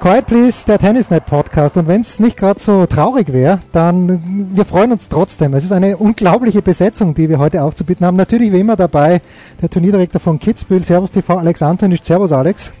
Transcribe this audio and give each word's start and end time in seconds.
Quiet 0.00 0.24
Please, 0.24 0.64
der 0.66 0.78
Tennisnet 0.78 1.26
Podcast. 1.26 1.76
Und 1.76 1.86
wenn 1.86 2.00
es 2.00 2.18
nicht 2.18 2.38
gerade 2.38 2.58
so 2.58 2.86
traurig 2.86 3.34
wäre, 3.34 3.60
dann 3.70 4.54
wir 4.56 4.64
freuen 4.64 4.92
uns 4.92 5.10
trotzdem. 5.10 5.52
Es 5.52 5.62
ist 5.62 5.72
eine 5.72 5.98
unglaubliche 5.98 6.62
Besetzung, 6.62 7.12
die 7.12 7.28
wir 7.28 7.38
heute 7.38 7.62
aufzubieten 7.62 8.06
haben. 8.06 8.16
Natürlich 8.16 8.50
wie 8.50 8.60
immer 8.60 8.76
dabei 8.76 9.20
der 9.60 9.68
Turnierdirektor 9.68 10.18
von 10.18 10.38
Kitzbühel, 10.38 10.82
Servus 10.82 11.10
TV, 11.10 11.36
Alex 11.36 11.60
Antonisch. 11.60 12.02
Servus 12.02 12.32
Alex. 12.32 12.72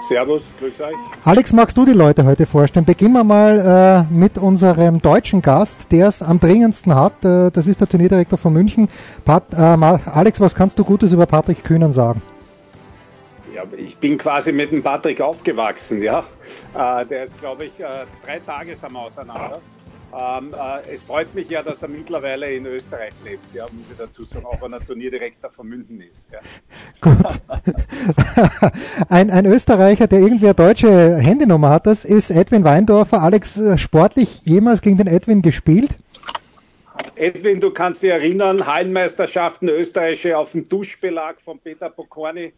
Servus, 0.00 0.52
grüß 0.58 0.80
euch. 0.80 0.96
Alex, 1.22 1.52
magst 1.52 1.76
du 1.76 1.84
die 1.84 1.92
Leute 1.92 2.24
heute 2.24 2.44
vorstellen? 2.44 2.84
Beginnen 2.84 3.12
wir 3.12 3.22
mal 3.22 4.06
äh, 4.10 4.12
mit 4.12 4.36
unserem 4.36 5.00
deutschen 5.00 5.42
Gast, 5.42 5.92
der 5.92 6.08
es 6.08 6.22
am 6.22 6.40
dringendsten 6.40 6.96
hat. 6.96 7.24
Äh, 7.24 7.52
das 7.52 7.68
ist 7.68 7.82
der 7.82 7.88
Turnierdirektor 7.88 8.36
von 8.36 8.52
München. 8.52 8.88
Pat, 9.24 9.44
äh, 9.52 9.58
Alex, 9.60 10.40
was 10.40 10.56
kannst 10.56 10.80
du 10.80 10.84
Gutes 10.84 11.12
über 11.12 11.26
Patrick 11.26 11.62
Kühnern 11.62 11.92
sagen? 11.92 12.20
Ja, 13.54 13.62
ich 13.76 13.96
bin 13.98 14.18
quasi 14.18 14.50
mit 14.50 14.72
dem 14.72 14.82
Patrick 14.82 15.20
aufgewachsen, 15.20 16.02
ja. 16.02 16.24
Äh, 16.74 17.06
der 17.06 17.22
ist, 17.22 17.38
glaube 17.38 17.66
ich, 17.66 17.78
äh, 17.78 18.04
drei 18.24 18.40
Tage 18.40 18.74
wir 18.74 18.98
auseinander. 18.98 19.60
Ähm, 20.12 20.52
äh, 20.52 20.92
es 20.92 21.04
freut 21.04 21.32
mich 21.34 21.48
ja, 21.48 21.62
dass 21.62 21.82
er 21.82 21.88
mittlerweile 21.88 22.52
in 22.52 22.66
Österreich 22.66 23.12
lebt, 23.24 23.44
ja, 23.54 23.66
muss 23.70 23.90
ich 23.90 23.96
dazu 23.96 24.24
sagen, 24.24 24.44
auch 24.44 24.60
wenn 24.60 24.72
er 24.72 24.80
Turnierdirektor 24.80 25.52
von 25.52 25.68
München 25.68 26.00
ist. 26.00 26.28
Ja. 26.32 26.40
Gut. 27.00 27.16
ein, 29.08 29.30
ein 29.30 29.46
Österreicher, 29.46 30.08
der 30.08 30.18
irgendwie 30.18 30.46
eine 30.46 30.54
deutsche 30.54 31.16
Handynummer 31.16 31.70
hat, 31.70 31.86
das 31.86 32.04
ist 32.04 32.30
Edwin 32.30 32.64
Weindorfer. 32.64 33.22
Alex, 33.22 33.56
äh, 33.56 33.78
sportlich 33.78 34.42
jemals 34.44 34.80
gegen 34.80 34.96
den 34.96 35.06
Edwin 35.06 35.42
gespielt? 35.42 35.96
Edwin, 37.14 37.60
du 37.60 37.70
kannst 37.70 38.02
dich 38.02 38.10
erinnern, 38.10 38.66
Hallenmeisterschaften 38.66 39.68
österreichische 39.68 40.36
auf 40.38 40.52
dem 40.52 40.68
Duschbelag 40.68 41.40
von 41.44 41.60
Peter 41.60 41.88
Pokorny 41.88 42.52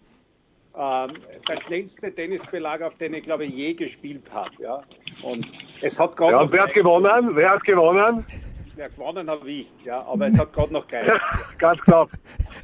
der 0.76 1.56
schnellste 1.60 2.14
Tennisbelag, 2.14 2.82
auf 2.82 2.96
den 2.96 3.14
ich 3.14 3.22
glaube 3.22 3.44
je 3.44 3.72
gespielt 3.74 4.30
habe. 4.32 4.50
Ja. 4.58 4.82
Und 5.22 5.46
es 5.80 5.98
hat 5.98 6.16
gerade. 6.16 6.32
Ja, 6.32 6.52
wer 6.52 6.62
hat 6.64 6.74
gewonnen? 6.74 7.30
Wer 7.34 7.50
hat 7.50 7.64
gewonnen? 7.64 8.24
Ja, 8.76 8.88
gewonnen 8.88 9.30
habe 9.30 9.50
ich, 9.50 9.68
ja, 9.86 10.04
aber 10.06 10.26
es 10.26 10.38
hat 10.38 10.52
gerade 10.52 10.70
noch 10.70 10.86
keinen. 10.86 11.18
Ganz 11.58 11.80
knapp. 11.80 12.10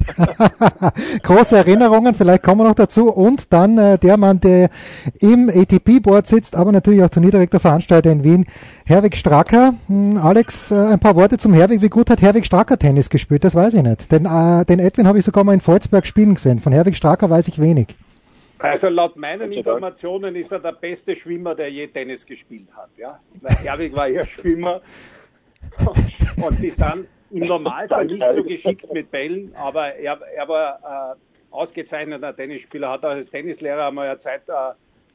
Große 1.23 1.57
Erinnerungen, 1.57 2.13
vielleicht 2.13 2.43
kommen 2.43 2.61
wir 2.61 2.67
noch 2.67 2.75
dazu. 2.75 3.09
Und 3.09 3.51
dann 3.51 3.79
äh, 3.79 3.97
der 3.97 4.17
Mann, 4.17 4.39
der 4.39 4.69
im 5.19 5.49
ATP-Board 5.49 6.27
sitzt, 6.27 6.55
aber 6.55 6.71
natürlich 6.71 7.01
auch 7.01 7.09
Turnierdirektor 7.09 7.59
Veranstalter 7.59 8.11
in 8.11 8.23
Wien, 8.23 8.45
Herwig 8.85 9.17
Stracker. 9.17 9.73
Hm, 9.87 10.17
Alex, 10.17 10.69
äh, 10.69 10.75
ein 10.75 10.99
paar 10.99 11.15
Worte 11.15 11.39
zum 11.39 11.51
Herwig. 11.51 11.81
Wie 11.81 11.89
gut 11.89 12.11
hat 12.11 12.21
Herwig 12.21 12.45
Stracker 12.45 12.77
Tennis 12.77 13.09
gespielt? 13.09 13.43
Das 13.43 13.55
weiß 13.55 13.73
ich 13.73 13.81
nicht. 13.81 14.11
Den, 14.11 14.27
äh, 14.27 14.65
den 14.65 14.77
Edwin 14.77 15.07
habe 15.07 15.17
ich 15.17 15.25
sogar 15.25 15.43
mal 15.43 15.53
in 15.53 15.61
Volzberg 15.61 16.05
spielen 16.05 16.35
gesehen. 16.35 16.59
Von 16.59 16.73
Herwig 16.73 16.95
Stracker 16.95 17.27
weiß 17.27 17.47
ich 17.47 17.59
wenig. 17.59 17.95
Also 18.63 18.87
laut 18.87 19.17
meinen 19.17 19.51
Informationen 19.51 20.35
ist 20.37 20.53
er 20.53 20.59
der 20.59 20.71
beste 20.71 21.17
Schwimmer, 21.17 21.53
der 21.53 21.69
je 21.69 21.85
Tennis 21.87 22.25
gespielt 22.25 22.69
hat. 22.73 22.89
Ja? 22.95 23.19
Weil 23.41 23.55
Herwig 23.57 23.93
war 23.93 24.07
ja 24.07 24.25
Schwimmer 24.25 24.81
und 26.41 26.59
die 26.61 26.69
sind 26.69 27.07
im 27.31 27.47
Normalfall 27.47 28.05
nicht 28.05 28.23
so 28.31 28.41
geschickt 28.41 28.87
mit 28.93 29.11
Bällen, 29.11 29.53
aber 29.55 29.95
er, 29.95 30.17
er 30.21 30.47
war 30.47 31.13
äh, 31.13 31.15
ausgezeichneter 31.51 32.33
Tennisspieler, 32.33 32.89
hat 32.89 33.05
auch 33.05 33.09
als 33.09 33.29
Tennislehrer 33.29 33.87
einmal 33.87 34.07
eine 34.07 34.19
Zeit 34.19 34.47
äh, 34.47 34.53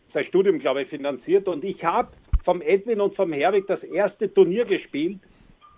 sein 0.09 0.25
Studium, 0.25 0.59
glaube 0.59 0.83
ich, 0.83 0.89
finanziert. 0.89 1.49
Und 1.49 1.65
ich 1.65 1.83
habe 1.87 2.09
vom 2.43 2.61
Edwin 2.61 3.01
und 3.01 3.15
vom 3.15 3.33
Herwig 3.33 3.67
das 3.67 3.83
erste 3.83 4.33
Turnier 4.33 4.67
gespielt. 4.67 5.21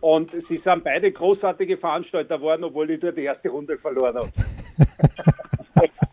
Und 0.00 0.32
sie 0.32 0.56
sind 0.56 0.82
beide 0.82 1.12
großartige 1.12 1.76
Veranstalter 1.76 2.38
geworden, 2.38 2.64
obwohl 2.64 2.90
ich 2.90 2.98
dort 2.98 3.16
die 3.16 3.24
erste 3.24 3.50
Runde 3.50 3.78
verloren 3.78 4.16
habe. 4.16 4.30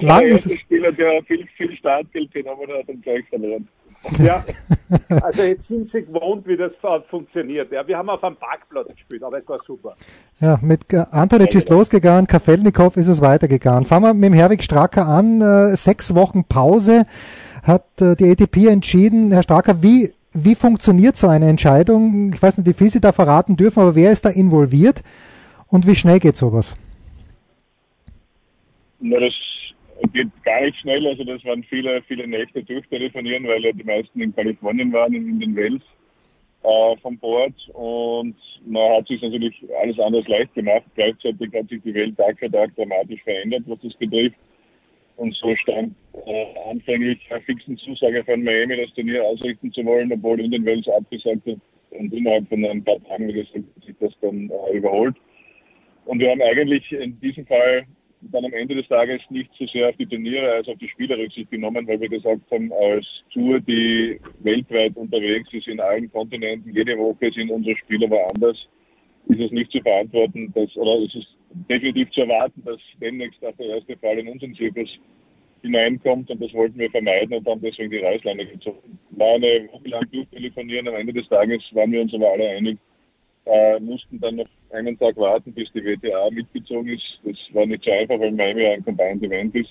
Lang 0.00 0.24
ist 0.24 0.46
es. 0.46 0.60
Spieler, 0.60 0.92
der 0.92 1.22
viel, 1.24 1.46
viel 1.56 1.76
Startgeld 1.76 2.32
genommen 2.32 2.68
hat 2.68 2.88
und 2.88 3.02
gleich 3.02 3.24
verloren. 3.28 3.68
Ja, 4.18 4.44
also 5.22 5.42
jetzt 5.42 5.68
sind 5.68 5.88
sie 5.90 6.04
gewohnt, 6.04 6.46
wie 6.46 6.56
das 6.56 6.80
funktioniert. 7.06 7.72
Ja, 7.72 7.86
wir 7.86 7.98
haben 7.98 8.08
auf 8.08 8.22
einem 8.22 8.36
Parkplatz 8.36 8.92
gespielt, 8.92 9.22
aber 9.22 9.38
es 9.38 9.48
war 9.48 9.58
super. 9.58 9.94
Ja, 10.40 10.58
mit 10.62 10.92
Antonic 10.94 11.54
ist 11.54 11.68
losgegangen, 11.68 12.26
Kafelnikow 12.26 12.96
ist 12.96 13.08
es 13.08 13.20
weitergegangen. 13.20 13.84
Fangen 13.84 14.04
wir 14.04 14.14
mit 14.14 14.24
dem 14.24 14.32
Herwig 14.34 14.62
Stracker 14.62 15.06
an. 15.06 15.40
Äh, 15.40 15.76
sechs 15.76 16.14
Wochen 16.14 16.44
Pause 16.44 17.06
hat 17.62 18.00
äh, 18.00 18.14
die 18.14 18.30
ATP 18.30 18.68
entschieden. 18.68 19.32
Herr 19.32 19.42
Stracker, 19.42 19.82
wie, 19.82 20.12
wie 20.32 20.54
funktioniert 20.54 21.16
so 21.16 21.28
eine 21.28 21.48
Entscheidung? 21.48 22.32
Ich 22.32 22.42
weiß 22.42 22.58
nicht, 22.58 22.68
wie 22.68 22.74
viel 22.74 22.90
Sie 22.90 23.00
da 23.00 23.12
verraten 23.12 23.56
dürfen, 23.56 23.80
aber 23.80 23.94
wer 23.94 24.12
ist 24.12 24.24
da 24.24 24.30
involviert 24.30 25.02
und 25.66 25.86
wie 25.86 25.96
schnell 25.96 26.20
geht 26.20 26.36
sowas? 26.36 26.76
Na, 29.00 29.18
das 29.20 29.34
geht 30.12 30.28
gar 30.44 30.60
nicht 30.62 30.78
schnell. 30.78 31.06
Also 31.06 31.24
das 31.24 31.44
waren 31.44 31.62
viele, 31.64 32.02
viele 32.02 32.26
Nächte 32.26 32.62
durchtelefonieren, 32.62 33.46
weil 33.46 33.64
ja 33.64 33.72
die 33.72 33.84
meisten 33.84 34.20
in 34.20 34.34
Kalifornien 34.34 34.92
waren, 34.92 35.14
in 35.14 35.40
den 35.40 35.56
Wels 35.56 35.82
äh, 36.62 36.96
vom 36.98 37.18
Bord. 37.18 37.54
Und 37.72 38.36
man 38.66 38.96
hat 38.96 39.08
sich 39.08 39.22
natürlich 39.22 39.62
alles 39.80 39.98
anders 39.98 40.26
leicht 40.28 40.54
gemacht. 40.54 40.84
Gleichzeitig 40.94 41.52
hat 41.54 41.68
sich 41.68 41.82
die 41.82 41.94
Welt 41.94 42.16
Tag 42.16 42.38
für 42.38 42.50
Tag 42.50 42.74
dramatisch 42.76 43.22
verändert, 43.22 43.62
was 43.66 43.78
das 43.82 43.94
betrifft. 43.94 44.36
Und 45.16 45.34
so 45.34 45.54
stand 45.56 45.94
äh, 46.26 46.46
anfänglich 46.70 47.18
eine 47.30 47.40
fixen 47.40 47.76
Zusage 47.76 48.22
von 48.24 48.42
Miami, 48.44 48.76
das 48.76 48.94
Turnier 48.94 49.24
ausrichten 49.24 49.72
zu 49.72 49.84
wollen, 49.84 50.12
obwohl 50.12 50.40
in 50.40 50.52
den 50.52 50.64
Wels 50.64 50.88
abgesagt 50.88 51.46
hat. 51.46 51.58
Und 51.90 52.12
innerhalb 52.12 52.48
von 52.48 52.64
ein 52.64 52.84
paar 52.84 53.02
Tagen, 53.04 53.28
gesagt, 53.28 53.52
sich 53.84 53.96
das 53.98 54.12
dann 54.20 54.50
äh, 54.50 54.76
überholt. 54.76 55.16
Und 56.04 56.20
wir 56.20 56.30
haben 56.30 56.42
eigentlich 56.42 56.92
in 56.92 57.18
diesem 57.20 57.46
Fall 57.46 57.84
dann 58.20 58.44
am 58.44 58.52
Ende 58.52 58.74
des 58.74 58.88
Tages 58.88 59.20
nicht 59.30 59.50
so 59.58 59.66
sehr 59.66 59.88
auf 59.88 59.96
die 59.96 60.06
Turniere 60.06 60.50
als 60.52 60.68
auf 60.68 60.78
die 60.78 60.88
Spieler 60.88 61.18
Rücksicht 61.18 61.50
genommen, 61.50 61.86
weil 61.86 62.00
wir 62.00 62.08
gesagt 62.08 62.50
haben, 62.50 62.72
als 62.72 63.06
Tour, 63.32 63.60
die 63.60 64.20
weltweit 64.40 64.96
unterwegs 64.96 65.52
ist, 65.52 65.68
in 65.68 65.80
allen 65.80 66.10
Kontinenten, 66.10 66.74
jede 66.74 66.98
Woche 66.98 67.30
sind 67.32 67.50
unsere 67.50 67.76
Spieler 67.76 68.10
woanders, 68.10 68.56
ist 69.26 69.40
es 69.40 69.50
nicht 69.50 69.70
zu 69.70 69.80
verantworten, 69.80 70.52
dass, 70.54 70.76
oder 70.76 70.98
ist 71.04 71.14
es 71.14 71.26
definitiv 71.68 72.10
zu 72.10 72.22
erwarten, 72.22 72.62
dass 72.64 72.80
demnächst 73.00 73.44
auch 73.44 73.56
der 73.56 73.66
erste 73.66 73.96
Fall 73.96 74.18
in 74.18 74.28
unseren 74.28 74.54
Zirkus 74.54 74.88
hineinkommt 75.62 76.30
und 76.30 76.42
das 76.42 76.52
wollten 76.54 76.78
wir 76.78 76.90
vermeiden 76.90 77.36
und 77.36 77.46
haben 77.46 77.60
deswegen 77.60 77.90
die 77.90 77.98
Reißleine 77.98 78.46
gezogen. 78.46 78.98
War 79.10 79.34
eine 79.34 79.68
Woche 79.72 79.88
lang 79.88 80.10
durchtelefonieren, 80.12 80.88
am 80.88 80.94
Ende 80.94 81.12
des 81.12 81.28
Tages 81.28 81.62
waren 81.72 81.92
wir 81.92 82.02
uns 82.02 82.14
aber 82.14 82.32
alle 82.32 82.48
einig, 82.48 82.78
äh, 83.46 83.80
mussten 83.80 84.20
dann 84.20 84.36
noch 84.36 84.48
einen 84.72 84.98
Tag 84.98 85.16
warten, 85.16 85.52
bis 85.52 85.70
die 85.72 85.84
WTA 85.84 86.30
mitgezogen 86.30 86.92
ist. 86.92 87.20
Das 87.24 87.36
war 87.52 87.66
nicht 87.66 87.84
so 87.84 87.90
einfach, 87.90 88.18
weil 88.18 88.32
Miami 88.32 88.66
ein 88.66 88.84
Combined 88.84 89.22
Event 89.22 89.54
ist. 89.54 89.70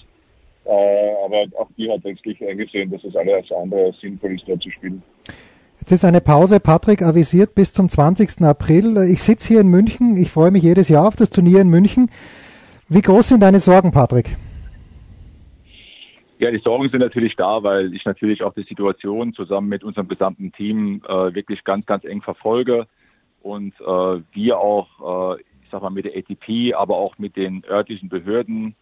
Äh, 0.65 1.13
aber 1.23 1.45
auch 1.59 1.69
die 1.77 1.89
hat 1.89 2.03
letztlich 2.03 2.41
eingesehen, 2.45 2.91
dass 2.91 3.03
es 3.03 3.15
alles 3.15 3.51
andere 3.51 3.93
sinnvoll 4.01 4.35
ist, 4.35 4.47
dort 4.47 4.61
zu 4.61 4.71
spielen. 4.71 5.01
Jetzt 5.79 5.91
ist 5.91 6.05
eine 6.05 6.21
Pause, 6.21 6.59
Patrick, 6.59 7.03
avisiert 7.03 7.53
bis 7.53 7.71
zum 7.71 7.87
20. 7.87 8.41
April. 8.41 8.97
Ich 9.11 9.21
sitze 9.21 9.47
hier 9.47 9.61
in 9.61 9.67
München. 9.67 10.17
Ich 10.17 10.31
freue 10.31 10.51
mich 10.51 10.63
jedes 10.63 10.89
Jahr 10.89 11.07
auf 11.07 11.15
das 11.15 11.29
Turnier 11.29 11.61
in 11.61 11.69
München. 11.69 12.09
Wie 12.89 13.01
groß 13.01 13.29
sind 13.29 13.41
deine 13.41 13.59
Sorgen, 13.59 13.91
Patrick? 13.91 14.35
Ja, 16.39 16.51
die 16.51 16.59
Sorgen 16.59 16.89
sind 16.89 16.99
natürlich 16.99 17.35
da, 17.35 17.63
weil 17.63 17.93
ich 17.93 18.05
natürlich 18.05 18.43
auch 18.43 18.53
die 18.53 18.63
Situation 18.63 19.33
zusammen 19.33 19.69
mit 19.69 19.83
unserem 19.83 20.07
gesamten 20.07 20.51
Team 20.51 21.01
äh, 21.07 21.33
wirklich 21.33 21.63
ganz, 21.63 21.85
ganz 21.85 22.03
eng 22.05 22.21
verfolge 22.21 22.87
und 23.41 23.73
äh, 23.79 24.21
wir 24.31 24.59
auch, 24.59 25.35
äh, 25.35 25.41
ich 25.63 25.69
sag 25.71 25.81
mal, 25.81 25.89
mit 25.89 26.05
der 26.05 26.15
ATP, 26.15 26.73
aber 26.73 26.95
auch 26.97 27.17
mit 27.17 27.35
den 27.35 27.63
örtlichen 27.65 28.09
Behörden, 28.09 28.75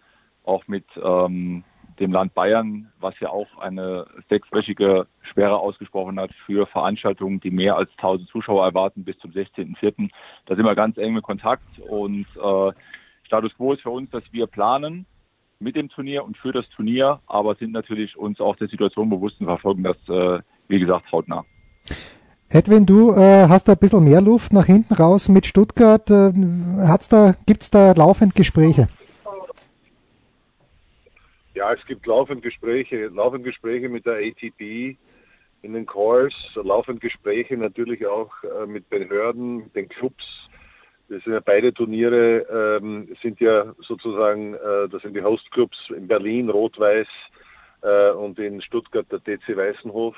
auch 0.43 0.67
mit 0.67 0.85
ähm, 1.01 1.63
dem 1.99 2.11
Land 2.11 2.33
Bayern, 2.33 2.91
was 2.99 3.19
ja 3.19 3.29
auch 3.29 3.57
eine 3.57 4.05
sechswöchige 4.29 5.07
Sperre 5.21 5.57
ausgesprochen 5.57 6.19
hat 6.19 6.31
für 6.45 6.67
Veranstaltungen, 6.67 7.39
die 7.39 7.51
mehr 7.51 7.77
als 7.77 7.89
1000 7.91 8.29
Zuschauer 8.29 8.65
erwarten 8.65 9.03
bis 9.03 9.17
zum 9.19 9.31
16.04. 9.31 10.09
Da 10.45 10.55
sind 10.55 10.65
wir 10.65 10.75
ganz 10.75 10.97
eng 10.97 11.13
mit 11.13 11.23
Kontakt 11.23 11.79
und 11.79 12.27
äh, 12.35 12.71
Status 13.23 13.55
quo 13.55 13.73
ist 13.73 13.81
für 13.81 13.89
uns, 13.89 14.09
dass 14.11 14.23
wir 14.31 14.45
planen 14.47 15.05
mit 15.59 15.75
dem 15.75 15.89
Turnier 15.89 16.25
und 16.25 16.37
für 16.37 16.51
das 16.51 16.67
Turnier, 16.69 17.21
aber 17.27 17.55
sind 17.55 17.71
natürlich 17.71 18.17
uns 18.17 18.41
auch 18.41 18.57
der 18.57 18.67
Situation 18.67 19.09
bewusst 19.09 19.39
und 19.39 19.47
verfolgen 19.47 19.83
das 19.83 19.97
äh, 20.09 20.41
wie 20.67 20.79
gesagt, 20.79 21.11
hautnah. 21.11 21.45
Edwin, 22.55 22.85
du 22.85 23.11
äh, 23.11 23.49
hast 23.49 23.67
da 23.67 23.73
ein 23.73 23.79
bisschen 23.79 24.05
mehr 24.05 24.21
Luft 24.21 24.53
nach 24.53 24.67
hinten 24.67 24.93
raus 24.93 25.27
mit 25.27 25.45
Stuttgart. 25.45 26.09
Äh, 26.09 26.31
da, 27.09 27.33
gibt's 27.45 27.69
da 27.69 27.91
laufend 27.91 28.33
Gespräche? 28.33 28.87
Ja, 31.53 31.73
es 31.73 31.85
gibt 31.85 32.05
laufend 32.05 32.43
Gespräche, 32.43 33.07
laufend 33.07 33.43
Gespräche 33.43 33.89
mit 33.89 34.05
der 34.05 34.19
ATP 34.19 34.95
in 35.63 35.73
den 35.73 35.85
Calls, 35.85 36.33
laufend 36.53 37.01
Gespräche 37.01 37.57
natürlich 37.57 38.07
auch 38.07 38.31
äh, 38.43 38.65
mit 38.65 38.89
Behörden, 38.89 39.57
mit 39.57 39.75
den 39.75 39.89
Clubs. 39.89 40.23
Das 41.09 41.21
sind 41.25 41.33
ja 41.33 41.41
beide 41.41 41.73
Turniere, 41.73 42.79
ähm, 42.79 43.09
sind 43.21 43.41
ja 43.41 43.75
sozusagen, 43.79 44.53
äh, 44.53 44.87
das 44.89 45.01
sind 45.01 45.13
die 45.13 45.23
Hostclubs 45.23 45.89
in 45.89 46.07
Berlin, 46.07 46.49
Rot-Weiß 46.49 47.07
äh, 47.85 48.11
und 48.11 48.39
in 48.39 48.61
Stuttgart 48.61 49.05
der 49.11 49.19
DC 49.19 49.55
Weißenhof. 49.55 50.15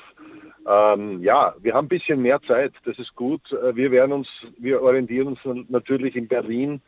Ähm, 0.67 1.21
ja, 1.21 1.53
wir 1.61 1.73
haben 1.73 1.85
ein 1.85 1.89
bisschen 1.89 2.21
mehr 2.21 2.41
Zeit, 2.41 2.73
das 2.85 2.97
ist 2.97 3.15
gut. 3.15 3.41
Äh, 3.51 3.75
wir 3.75 3.91
werden 3.91 4.11
uns, 4.11 4.27
wir 4.57 4.81
orientieren 4.81 5.27
uns 5.27 5.39
natürlich 5.69 6.15
in 6.15 6.27
Berlin, 6.27 6.81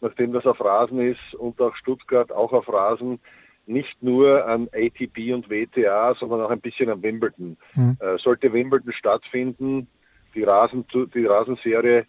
nachdem 0.00 0.32
das 0.32 0.46
auf 0.46 0.60
Rasen 0.60 1.00
ist 1.00 1.34
und 1.34 1.60
auch 1.60 1.74
Stuttgart 1.76 2.32
auch 2.32 2.52
auf 2.52 2.68
Rasen, 2.72 3.20
nicht 3.66 4.02
nur 4.02 4.46
an 4.46 4.68
ATP 4.72 5.32
und 5.32 5.48
WTA, 5.48 6.14
sondern 6.18 6.42
auch 6.42 6.50
ein 6.50 6.60
bisschen 6.60 6.90
an 6.90 7.02
Wimbledon. 7.02 7.56
Mhm. 7.74 7.96
Äh, 8.00 8.18
sollte 8.18 8.52
Wimbledon 8.52 8.92
stattfinden, 8.92 9.86
die, 10.34 10.42
Rasen, 10.42 10.84
die 11.14 11.24
Rasenserie 11.24 12.06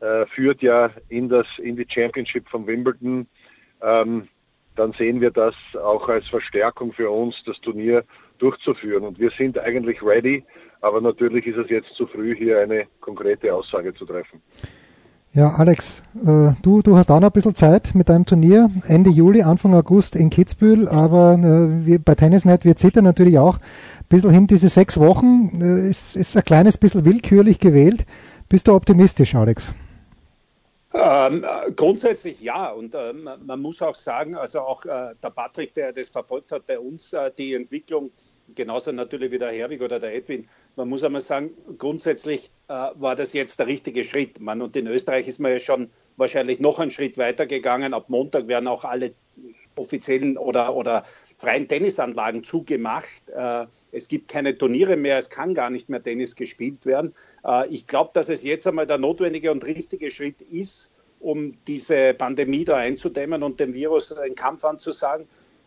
äh, 0.00 0.26
führt 0.26 0.62
ja 0.62 0.90
in, 1.08 1.28
das, 1.28 1.46
in 1.58 1.76
die 1.76 1.86
Championship 1.88 2.48
von 2.48 2.66
Wimbledon. 2.66 3.26
Ähm, 3.82 4.28
dann 4.76 4.92
sehen 4.92 5.20
wir 5.20 5.30
das 5.30 5.54
auch 5.82 6.08
als 6.08 6.26
Verstärkung 6.28 6.92
für 6.92 7.10
uns, 7.10 7.34
das 7.46 7.58
Turnier 7.60 8.04
durchzuführen. 8.38 9.04
Und 9.04 9.18
wir 9.18 9.30
sind 9.36 9.58
eigentlich 9.58 10.02
ready, 10.02 10.44
aber 10.80 11.00
natürlich 11.00 11.46
ist 11.46 11.56
es 11.56 11.70
jetzt 11.70 11.94
zu 11.96 12.06
früh, 12.06 12.36
hier 12.36 12.60
eine 12.60 12.86
konkrete 13.00 13.54
Aussage 13.54 13.94
zu 13.94 14.04
treffen. 14.04 14.42
Ja, 15.32 15.48
Alex, 15.56 16.04
äh, 16.24 16.52
du, 16.62 16.80
du 16.80 16.96
hast 16.96 17.10
auch 17.10 17.18
noch 17.18 17.30
ein 17.30 17.32
bisschen 17.32 17.56
Zeit 17.56 17.92
mit 17.96 18.08
deinem 18.08 18.24
Turnier. 18.24 18.70
Ende 18.86 19.10
Juli, 19.10 19.42
Anfang 19.42 19.74
August 19.74 20.14
in 20.14 20.30
Kitzbühel, 20.30 20.88
aber 20.88 21.34
äh, 21.34 21.86
wir, 21.86 21.98
bei 21.98 22.14
Tennisnet, 22.14 22.64
wir 22.64 22.76
zittern 22.76 23.02
natürlich 23.02 23.36
auch 23.38 23.56
ein 23.56 24.08
bisschen 24.08 24.30
hin. 24.30 24.46
Diese 24.46 24.68
sechs 24.68 24.96
Wochen 24.96 25.60
äh, 25.60 25.88
ist, 25.88 26.14
ist 26.14 26.36
ein 26.36 26.44
kleines 26.44 26.78
bisschen 26.78 27.04
willkürlich 27.04 27.58
gewählt. 27.58 28.06
Bist 28.48 28.68
du 28.68 28.74
optimistisch, 28.74 29.34
Alex? 29.34 29.74
Ähm, 30.94 31.44
grundsätzlich 31.74 32.40
ja. 32.40 32.70
Und 32.70 32.94
äh, 32.94 33.12
man 33.12 33.60
muss 33.60 33.82
auch 33.82 33.96
sagen, 33.96 34.36
also 34.36 34.60
auch 34.60 34.84
äh, 34.84 35.14
der 35.22 35.30
Patrick, 35.30 35.74
der 35.74 35.92
das 35.92 36.08
verfolgt 36.08 36.52
hat 36.52 36.66
bei 36.66 36.78
uns, 36.78 37.12
äh, 37.12 37.32
die 37.36 37.54
Entwicklung, 37.54 38.12
genauso 38.54 38.92
natürlich 38.92 39.32
wie 39.32 39.38
der 39.38 39.50
Herwig 39.50 39.82
oder 39.82 39.98
der 39.98 40.14
Edwin, 40.14 40.48
man 40.76 40.88
muss 40.88 41.02
einmal 41.02 41.20
sagen, 41.20 41.50
grundsätzlich 41.78 42.50
äh, 42.68 42.72
war 42.94 43.16
das 43.16 43.32
jetzt 43.32 43.58
der 43.58 43.66
richtige 43.66 44.04
Schritt. 44.04 44.40
Man, 44.40 44.62
und 44.62 44.76
in 44.76 44.86
Österreich 44.86 45.26
ist 45.26 45.40
man 45.40 45.52
ja 45.52 45.60
schon 45.60 45.90
wahrscheinlich 46.16 46.60
noch 46.60 46.78
einen 46.78 46.92
Schritt 46.92 47.18
weiter 47.18 47.46
gegangen. 47.46 47.92
Ab 47.92 48.08
Montag 48.08 48.46
werden 48.46 48.68
auch 48.68 48.84
alle 48.84 49.14
offiziellen 49.76 50.36
oder, 50.38 50.74
oder 50.74 51.04
freien 51.38 51.68
Tennisanlagen 51.68 52.44
zugemacht. 52.44 53.28
Äh, 53.34 53.66
es 53.92 54.08
gibt 54.08 54.28
keine 54.28 54.56
Turniere 54.56 54.96
mehr, 54.96 55.18
es 55.18 55.30
kann 55.30 55.54
gar 55.54 55.70
nicht 55.70 55.88
mehr 55.88 56.02
Tennis 56.02 56.36
gespielt 56.36 56.86
werden. 56.86 57.14
Äh, 57.44 57.68
ich 57.68 57.86
glaube, 57.86 58.10
dass 58.14 58.28
es 58.28 58.42
jetzt 58.42 58.66
einmal 58.66 58.86
der 58.86 58.98
notwendige 58.98 59.50
und 59.52 59.64
richtige 59.64 60.10
Schritt 60.10 60.42
ist, 60.42 60.92
um 61.20 61.56
diese 61.66 62.14
Pandemie 62.14 62.64
da 62.64 62.76
einzudämmen 62.76 63.42
und 63.42 63.60
dem 63.60 63.74
Virus 63.74 64.12
einen 64.12 64.34
Kampf 64.34 64.64
anzusagen. 64.64 65.26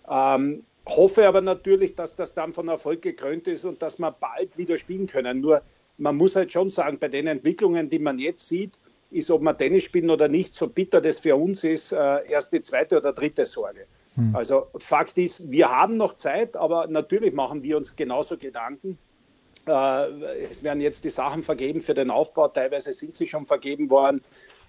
Ähm, 0.09 0.63
hoffe 0.87 1.27
aber 1.27 1.41
natürlich, 1.41 1.95
dass 1.95 2.15
das 2.15 2.33
dann 2.33 2.53
von 2.53 2.67
Erfolg 2.67 3.01
gekrönt 3.01 3.47
ist 3.47 3.65
und 3.65 3.81
dass 3.81 3.99
wir 3.99 4.11
bald 4.11 4.57
wieder 4.57 4.77
spielen 4.77 5.07
können. 5.07 5.41
Nur 5.41 5.61
man 5.97 6.15
muss 6.15 6.35
halt 6.35 6.51
schon 6.51 6.69
sagen, 6.69 6.99
bei 6.99 7.07
den 7.07 7.27
Entwicklungen, 7.27 7.89
die 7.89 7.99
man 7.99 8.19
jetzt 8.19 8.47
sieht, 8.47 8.73
ist, 9.09 9.31
ob 9.31 9.41
wir 9.41 9.57
Tennis 9.57 9.83
spielen 9.83 10.09
oder 10.09 10.27
nicht, 10.27 10.53
so 10.53 10.67
bitter 10.67 11.01
das 11.01 11.19
für 11.19 11.35
uns 11.35 11.63
ist, 11.63 11.91
äh, 11.91 12.29
erst 12.29 12.53
die 12.53 12.61
zweite 12.61 12.97
oder 12.97 13.13
dritte 13.13 13.45
Sorge. 13.45 13.87
Hm. 14.17 14.35
Also 14.35 14.67
Fakt 14.77 15.17
ist, 15.17 15.49
wir 15.51 15.69
haben 15.69 15.95
noch 15.95 16.15
Zeit, 16.15 16.57
aber 16.57 16.87
natürlich 16.87 17.33
machen 17.33 17.63
wir 17.63 17.77
uns 17.77 17.95
genauso 17.95 18.37
Gedanken. 18.37 18.97
Äh, 19.67 20.49
es 20.49 20.63
werden 20.63 20.81
jetzt 20.81 21.05
die 21.05 21.09
Sachen 21.09 21.43
vergeben 21.43 21.81
für 21.81 21.93
den 21.93 22.09
Aufbau, 22.09 22.47
teilweise 22.47 22.93
sind 22.93 23.15
sie 23.15 23.27
schon 23.27 23.45
vergeben 23.45 23.89
worden. 23.89 24.21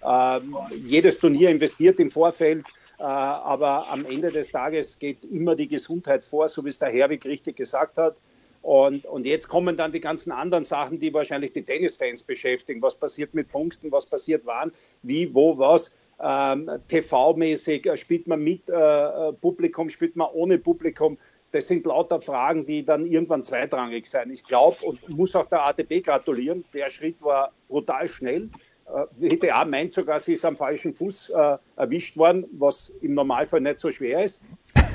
Äh, 0.03 0.39
jedes 0.75 1.19
Turnier 1.19 1.49
investiert 1.49 1.99
im 1.99 2.11
Vorfeld, 2.11 2.65
äh, 2.99 3.03
aber 3.03 3.89
am 3.89 4.05
Ende 4.05 4.31
des 4.31 4.51
Tages 4.51 4.99
geht 4.99 5.25
immer 5.25 5.55
die 5.55 5.67
Gesundheit 5.67 6.23
vor, 6.23 6.47
so 6.47 6.63
wie 6.63 6.69
es 6.69 6.79
der 6.79 6.89
Herwig 6.89 7.25
richtig 7.25 7.55
gesagt 7.57 7.97
hat. 7.97 8.15
Und, 8.61 9.05
und 9.05 9.25
jetzt 9.25 9.47
kommen 9.47 9.77
dann 9.77 9.93
die 9.93 10.01
ganzen 10.01 10.31
anderen 10.33 10.65
Sachen, 10.65 10.99
die 10.99 11.13
wahrscheinlich 11.13 11.53
die 11.53 11.63
Tennisfans 11.63 12.23
beschäftigen. 12.23 12.81
Was 12.81 12.93
passiert 12.93 13.33
mit 13.33 13.49
Punkten, 13.49 13.89
was 13.91 14.05
passiert 14.05 14.41
wann, 14.45 14.73
wie, 15.01 15.33
wo, 15.33 15.57
was 15.57 15.95
ähm, 16.21 16.69
TV-mäßig, 16.89 17.89
äh, 17.89 17.97
spielt 17.97 18.27
man 18.27 18.43
mit 18.43 18.69
äh, 18.69 18.73
äh, 18.73 19.33
Publikum, 19.33 19.89
spielt 19.89 20.15
man 20.15 20.27
ohne 20.33 20.57
Publikum. 20.57 21.17
Das 21.51 21.67
sind 21.67 21.85
lauter 21.85 22.21
Fragen, 22.21 22.65
die 22.65 22.85
dann 22.85 23.05
irgendwann 23.05 23.43
zweitrangig 23.43 24.07
sein. 24.07 24.29
Ich 24.29 24.43
glaube 24.43 24.77
und 24.85 25.09
muss 25.09 25.35
auch 25.35 25.47
der 25.47 25.65
ATP 25.65 26.01
gratulieren. 26.03 26.63
Der 26.73 26.89
Schritt 26.89 27.23
war 27.23 27.53
brutal 27.67 28.07
schnell. 28.07 28.49
Äh, 28.85 29.05
WTA 29.17 29.65
meint 29.65 29.93
sogar, 29.93 30.19
sie 30.19 30.33
ist 30.33 30.45
am 30.45 30.57
falschen 30.57 30.93
Fuß 30.93 31.29
äh, 31.29 31.57
erwischt 31.77 32.17
worden, 32.17 32.45
was 32.51 32.91
im 33.01 33.13
Normalfall 33.13 33.61
nicht 33.61 33.79
so 33.79 33.89
schwer 33.89 34.23
ist. 34.23 34.43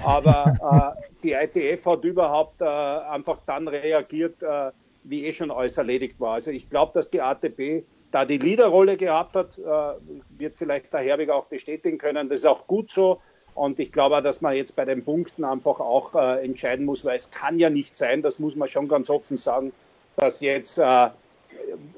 Aber 0.04 0.94
äh, 0.98 1.14
die 1.22 1.32
ITF 1.32 1.86
hat 1.86 2.04
überhaupt 2.04 2.60
einfach 2.60 3.40
dann 3.46 3.66
reagiert, 3.66 4.42
wie 5.04 5.24
eh 5.24 5.32
schon 5.32 5.50
alles 5.50 5.78
erledigt 5.78 6.20
war. 6.20 6.34
Also 6.34 6.50
ich 6.50 6.68
glaube, 6.68 6.92
dass 6.94 7.08
die 7.08 7.22
ATP 7.22 7.84
da 8.14 8.24
die 8.24 8.38
Leaderrolle 8.38 8.96
gehabt 8.96 9.34
hat, 9.34 9.58
äh, 9.58 9.62
wird 10.38 10.56
vielleicht 10.56 10.92
der 10.92 11.00
Herwig 11.00 11.30
auch 11.30 11.46
bestätigen 11.46 11.98
können. 11.98 12.28
Das 12.28 12.40
ist 12.40 12.46
auch 12.46 12.68
gut 12.68 12.92
so. 12.92 13.20
Und 13.56 13.80
ich 13.80 13.90
glaube, 13.90 14.22
dass 14.22 14.40
man 14.40 14.54
jetzt 14.54 14.76
bei 14.76 14.84
den 14.84 15.04
Punkten 15.04 15.44
einfach 15.44 15.80
auch 15.80 16.14
äh, 16.14 16.44
entscheiden 16.44 16.86
muss, 16.86 17.04
weil 17.04 17.16
es 17.16 17.32
kann 17.32 17.58
ja 17.58 17.70
nicht 17.70 17.96
sein, 17.96 18.22
das 18.22 18.38
muss 18.38 18.54
man 18.54 18.68
schon 18.68 18.86
ganz 18.86 19.10
offen 19.10 19.36
sagen, 19.36 19.72
dass 20.16 20.40
jetzt, 20.40 20.78
äh, 20.78 21.08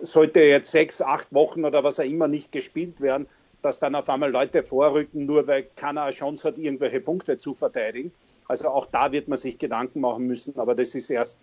sollte 0.00 0.40
jetzt 0.40 0.72
sechs, 0.72 1.02
acht 1.02 1.32
Wochen 1.34 1.64
oder 1.66 1.84
was 1.84 2.00
auch 2.00 2.04
immer 2.04 2.28
nicht 2.28 2.50
gespielt 2.50 3.02
werden, 3.02 3.26
dass 3.60 3.78
dann 3.78 3.94
auf 3.94 4.08
einmal 4.08 4.30
Leute 4.30 4.62
vorrücken, 4.62 5.26
nur 5.26 5.46
weil 5.46 5.66
keiner 5.76 6.04
eine 6.04 6.14
Chance 6.14 6.48
hat, 6.48 6.56
irgendwelche 6.56 7.00
Punkte 7.00 7.38
zu 7.38 7.52
verteidigen. 7.52 8.12
Also 8.48 8.68
auch 8.68 8.86
da 8.86 9.12
wird 9.12 9.28
man 9.28 9.38
sich 9.38 9.58
Gedanken 9.58 10.00
machen 10.00 10.26
müssen, 10.26 10.58
aber 10.58 10.74
das 10.74 10.94
ist 10.94 11.10
erst, 11.10 11.38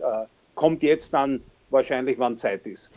kommt 0.55 0.83
jetzt 0.83 1.13
dann 1.13 1.43
wahrscheinlich, 1.69 2.17
wann 2.19 2.37
Zeit 2.37 2.65
ist. 2.65 2.89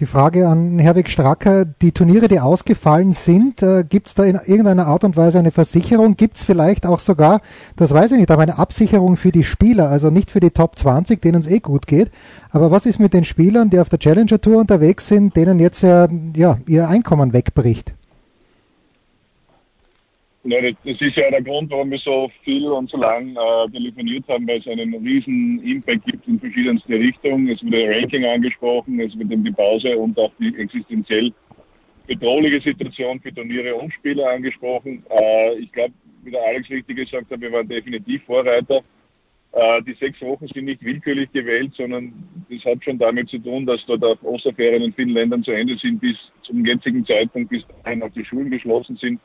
Die 0.00 0.06
Frage 0.06 0.48
an 0.48 0.78
Herwig 0.78 1.10
Stracker, 1.10 1.66
die 1.66 1.92
Turniere, 1.92 2.26
die 2.26 2.40
ausgefallen 2.40 3.12
sind, 3.12 3.62
äh, 3.62 3.84
gibt 3.86 4.08
es 4.08 4.14
da 4.14 4.24
in 4.24 4.36
irgendeiner 4.36 4.86
Art 4.86 5.04
und 5.04 5.14
Weise 5.14 5.38
eine 5.38 5.50
Versicherung? 5.50 6.16
Gibt 6.16 6.38
es 6.38 6.42
vielleicht 6.42 6.86
auch 6.86 7.00
sogar, 7.00 7.42
das 7.76 7.92
weiß 7.92 8.12
ich 8.12 8.16
nicht, 8.16 8.30
aber 8.30 8.40
eine 8.40 8.58
Absicherung 8.58 9.16
für 9.16 9.30
die 9.30 9.44
Spieler, 9.44 9.90
also 9.90 10.08
nicht 10.08 10.30
für 10.30 10.40
die 10.40 10.52
Top 10.52 10.78
20, 10.78 11.20
denen 11.20 11.40
es 11.40 11.46
eh 11.46 11.60
gut 11.60 11.86
geht, 11.86 12.10
aber 12.48 12.70
was 12.70 12.86
ist 12.86 12.98
mit 12.98 13.12
den 13.12 13.24
Spielern, 13.24 13.68
die 13.68 13.78
auf 13.78 13.90
der 13.90 13.98
Challenger 13.98 14.40
Tour 14.40 14.56
unterwegs 14.56 15.06
sind, 15.06 15.36
denen 15.36 15.60
jetzt 15.60 15.82
ja, 15.82 16.08
ja 16.34 16.56
ihr 16.66 16.88
Einkommen 16.88 17.34
wegbricht? 17.34 17.92
Ja, 20.42 20.58
das 20.62 20.74
ist 20.84 21.16
ja 21.16 21.30
der 21.30 21.42
Grund, 21.42 21.70
warum 21.70 21.90
wir 21.90 21.98
so 21.98 22.30
viel 22.42 22.66
und 22.66 22.88
so 22.88 22.96
lang 22.96 23.36
äh, 23.36 23.70
telefoniert 23.70 24.26
haben, 24.26 24.48
weil 24.48 24.58
es 24.58 24.66
einen 24.66 24.94
riesen 24.94 25.62
Impact 25.62 26.06
gibt 26.06 26.26
in 26.26 26.40
verschiedenste 26.40 26.94
Richtungen. 26.94 27.46
Es 27.48 27.62
wurde 27.62 27.86
Ranking 27.86 28.24
angesprochen, 28.24 29.00
es 29.00 29.16
wird 29.18 29.28
die 29.30 29.50
Pause 29.50 29.98
und 29.98 30.18
auch 30.18 30.32
die 30.40 30.56
existenziell 30.56 31.30
bedrohliche 32.06 32.60
Situation 32.62 33.20
für 33.20 33.34
Turniere 33.34 33.74
und 33.74 33.92
Spieler 33.92 34.30
angesprochen. 34.30 35.04
Äh, 35.10 35.58
ich 35.58 35.70
glaube, 35.72 35.92
wie 36.22 36.30
der 36.30 36.42
Alex 36.42 36.70
richtig 36.70 36.96
gesagt 36.96 37.30
hat, 37.30 37.40
wir 37.40 37.52
waren 37.52 37.68
definitiv 37.68 38.24
Vorreiter. 38.24 38.80
Äh, 39.52 39.82
die 39.82 39.92
sechs 39.94 40.22
Wochen 40.22 40.46
sind 40.46 40.64
nicht 40.64 40.82
willkürlich 40.82 41.30
gewählt, 41.32 41.74
sondern 41.76 42.14
das 42.48 42.64
hat 42.64 42.82
schon 42.82 42.98
damit 42.98 43.28
zu 43.28 43.38
tun, 43.38 43.66
dass 43.66 43.84
dort 43.84 44.02
auch 44.04 44.22
Osterferien 44.22 44.84
in 44.84 44.94
vielen 44.94 45.10
Ländern 45.10 45.42
zu 45.42 45.50
Ende 45.50 45.76
sind, 45.76 46.00
bis 46.00 46.16
zum 46.42 46.64
jetzigen 46.64 47.04
Zeitpunkt, 47.04 47.50
bis 47.50 47.62
dahin 47.84 48.02
auch 48.02 48.12
die 48.12 48.24
Schulen 48.24 48.50
geschlossen 48.50 48.96
sind. 48.96 49.20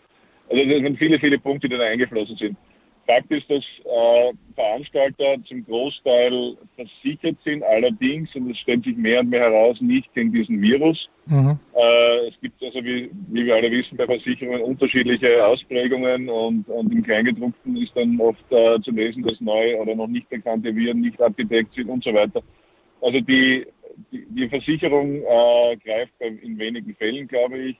Also 0.49 0.63
das 0.63 0.81
sind 0.81 0.97
viele, 0.97 1.19
viele 1.19 1.39
Punkte, 1.39 1.69
die 1.69 1.77
da 1.77 1.83
eingeflossen 1.83 2.37
sind. 2.37 2.57
Fakt 3.05 3.31
ist, 3.31 3.49
dass 3.49 3.63
äh, 3.83 4.33
Veranstalter 4.55 5.35
zum 5.47 5.63
Großteil 5.65 6.57
versichert 6.75 7.37
sind, 7.43 7.61
allerdings, 7.63 8.35
und 8.35 8.49
es 8.49 8.57
stellt 8.57 8.83
sich 8.83 8.97
mehr 8.97 9.19
und 9.19 9.29
mehr 9.29 9.41
heraus, 9.41 9.79
nicht 9.79 10.11
gegen 10.15 10.31
diesen 10.31 10.59
Virus. 10.59 11.07
Mhm. 11.27 11.59
Äh, 11.75 12.27
es 12.29 12.33
gibt 12.41 12.63
also, 12.63 12.83
wie, 12.83 13.11
wie, 13.29 13.45
wir 13.45 13.55
alle 13.55 13.69
wissen, 13.71 13.95
bei 13.95 14.07
Versicherungen 14.07 14.61
unterschiedliche 14.61 15.45
Ausprägungen 15.45 16.29
und, 16.29 16.67
und 16.67 16.91
im 16.91 17.03
Kleingedruckten 17.03 17.77
ist 17.77 17.95
dann 17.95 18.19
oft 18.19 18.51
äh, 18.51 18.81
zu 18.81 18.91
lesen, 18.91 19.21
dass 19.21 19.39
neu 19.39 19.79
oder 19.79 19.93
noch 19.95 20.07
nicht 20.07 20.27
bekannte 20.29 20.75
Viren 20.75 21.01
nicht 21.01 21.21
abgedeckt 21.21 21.75
sind 21.75 21.89
und 21.89 22.03
so 22.03 22.11
weiter. 22.11 22.41
Also 23.01 23.19
die, 23.19 23.67
die, 24.11 24.25
die 24.29 24.49
Versicherung 24.49 25.17
äh, 25.17 25.77
greift 25.77 26.13
in 26.19 26.57
wenigen 26.57 26.95
Fällen, 26.95 27.27
glaube 27.27 27.57
ich. 27.57 27.77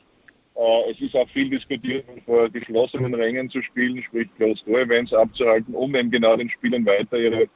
Äh, 0.56 0.92
es 0.92 1.02
ist 1.02 1.16
auch 1.16 1.30
viel 1.30 1.50
diskutiert, 1.50 2.06
vor 2.26 2.50
geschlossenen 2.50 3.14
Rängen 3.14 3.50
zu 3.50 3.62
spielen, 3.62 4.02
sprich 4.04 4.28
Closed-Door-Events 4.38 5.14
abzuhalten, 5.14 5.76
um 5.76 5.94
eben 5.96 6.12
genau 6.12 6.38
den 6.38 6.50
Spielern 6.50 6.86
weiter 6.86 7.18
ihre 7.18 7.48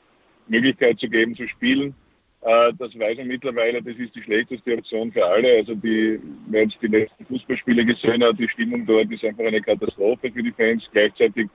Möglichkeit 0.47 0.99
zu 0.99 1.07
geben, 1.07 1.35
zu 1.35 1.47
spielen. 1.47 1.93
Äh, 2.41 2.73
das 2.77 2.97
weiß 2.97 3.17
man 3.17 3.27
mittlerweile, 3.27 3.81
das 3.81 3.97
ist 3.97 4.15
die 4.15 4.21
schlechteste 4.21 4.77
Option 4.77 5.11
für 5.11 5.25
alle. 5.25 5.57
Also 5.57 5.75
die, 5.75 6.19
wer 6.47 6.63
jetzt 6.63 6.81
die 6.81 6.87
letzten 6.87 7.25
Fußballspiele 7.25 7.85
gesehen 7.85 8.23
hat, 8.23 8.37
die 8.37 8.49
Stimmung 8.49 8.85
dort 8.85 9.11
ist 9.11 9.23
einfach 9.23 9.45
eine 9.45 9.61
Katastrophe 9.61 10.31
für 10.31 10.43
die 10.43 10.51
Fans. 10.51 10.83
Gleichzeitig 10.91 11.47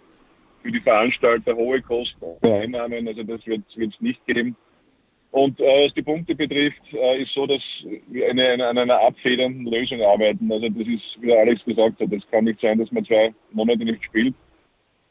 für 0.62 0.72
die 0.72 0.80
Veranstalter 0.80 1.54
hohe 1.54 1.82
Kosten, 1.82 2.24
Einnahmen, 2.42 3.06
also 3.06 3.22
das 3.22 3.46
wird 3.46 3.62
es 3.68 4.00
nicht 4.00 4.24
geben. 4.26 4.56
Und 5.34 5.58
äh, 5.58 5.84
was 5.84 5.94
die 5.94 6.02
Punkte 6.02 6.32
betrifft, 6.32 6.80
äh, 6.92 7.20
ist 7.20 7.34
so, 7.34 7.44
dass 7.44 7.60
wir 8.06 8.30
eine, 8.30 8.50
eine, 8.50 8.68
an 8.68 8.78
einer 8.78 9.00
abfedernden 9.00 9.66
Lösung 9.66 10.00
arbeiten. 10.00 10.50
Also 10.52 10.68
das 10.68 10.86
ist, 10.86 11.02
wie 11.20 11.26
der 11.26 11.40
Alex 11.40 11.64
gesagt 11.64 12.00
hat, 12.00 12.12
das 12.12 12.22
kann 12.30 12.44
nicht 12.44 12.60
sein, 12.60 12.78
dass 12.78 12.92
man 12.92 13.04
zwei 13.04 13.34
Monate 13.50 13.84
nicht 13.84 14.04
spielt. 14.04 14.32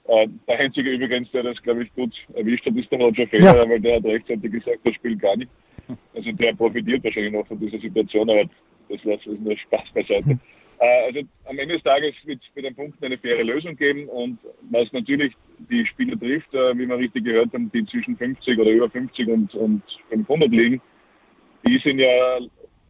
Äh, 0.08 0.30
der 0.48 0.60
Einzige 0.60 0.92
übrigens, 0.92 1.30
der 1.32 1.44
das, 1.44 1.62
glaube 1.62 1.84
ich, 1.84 1.94
gut 1.94 2.14
erwischt 2.36 2.66
hat, 2.66 2.74
ist 2.78 2.90
der 2.90 3.00
Roger 3.00 3.28
Federer, 3.28 3.66
ja. 3.66 3.70
weil 3.70 3.82
der 3.82 3.98
hat 3.98 4.06
rechtzeitig 4.06 4.50
gesagt, 4.50 4.80
das 4.86 4.94
spielt 4.94 5.20
gar 5.20 5.36
nicht. 5.36 5.52
Also 6.16 6.32
der 6.32 6.54
profitiert 6.54 7.04
wahrscheinlich 7.04 7.34
noch 7.34 7.46
von 7.46 7.60
dieser 7.60 7.80
Situation, 7.80 8.30
aber 8.30 8.46
das 8.88 9.04
lässt 9.04 9.28
nur 9.28 9.58
Spaß 9.58 9.92
beiseite. 9.94 10.40
Äh, 10.84 11.06
also 11.06 11.20
am 11.46 11.60
Ende 11.60 11.76
des 11.76 11.84
Tages 11.84 12.14
wird 12.26 12.42
es 12.42 12.56
mit 12.56 12.66
den 12.66 12.76
Punkten 12.76 13.06
eine 13.06 13.18
faire 13.18 13.44
Lösung 13.44 13.76
geben 13.78 14.10
und 14.10 14.38
was 14.70 14.92
natürlich 14.92 15.34
die 15.72 15.86
Spieler 15.86 16.20
trifft, 16.20 16.54
äh, 16.54 16.78
wie 16.78 16.86
wir 16.86 16.98
richtig 16.98 17.24
gehört 17.24 17.54
haben, 17.54 17.72
die 17.72 17.86
zwischen 17.86 18.18
50 18.18 18.60
oder 18.60 18.70
über 18.70 18.90
50 18.90 19.28
und, 19.30 19.56
und 19.56 19.82
500 20.10 20.50
liegen, 20.52 20.82
die 21.66 21.78
sind 21.78 22.00
ja 22.00 22.38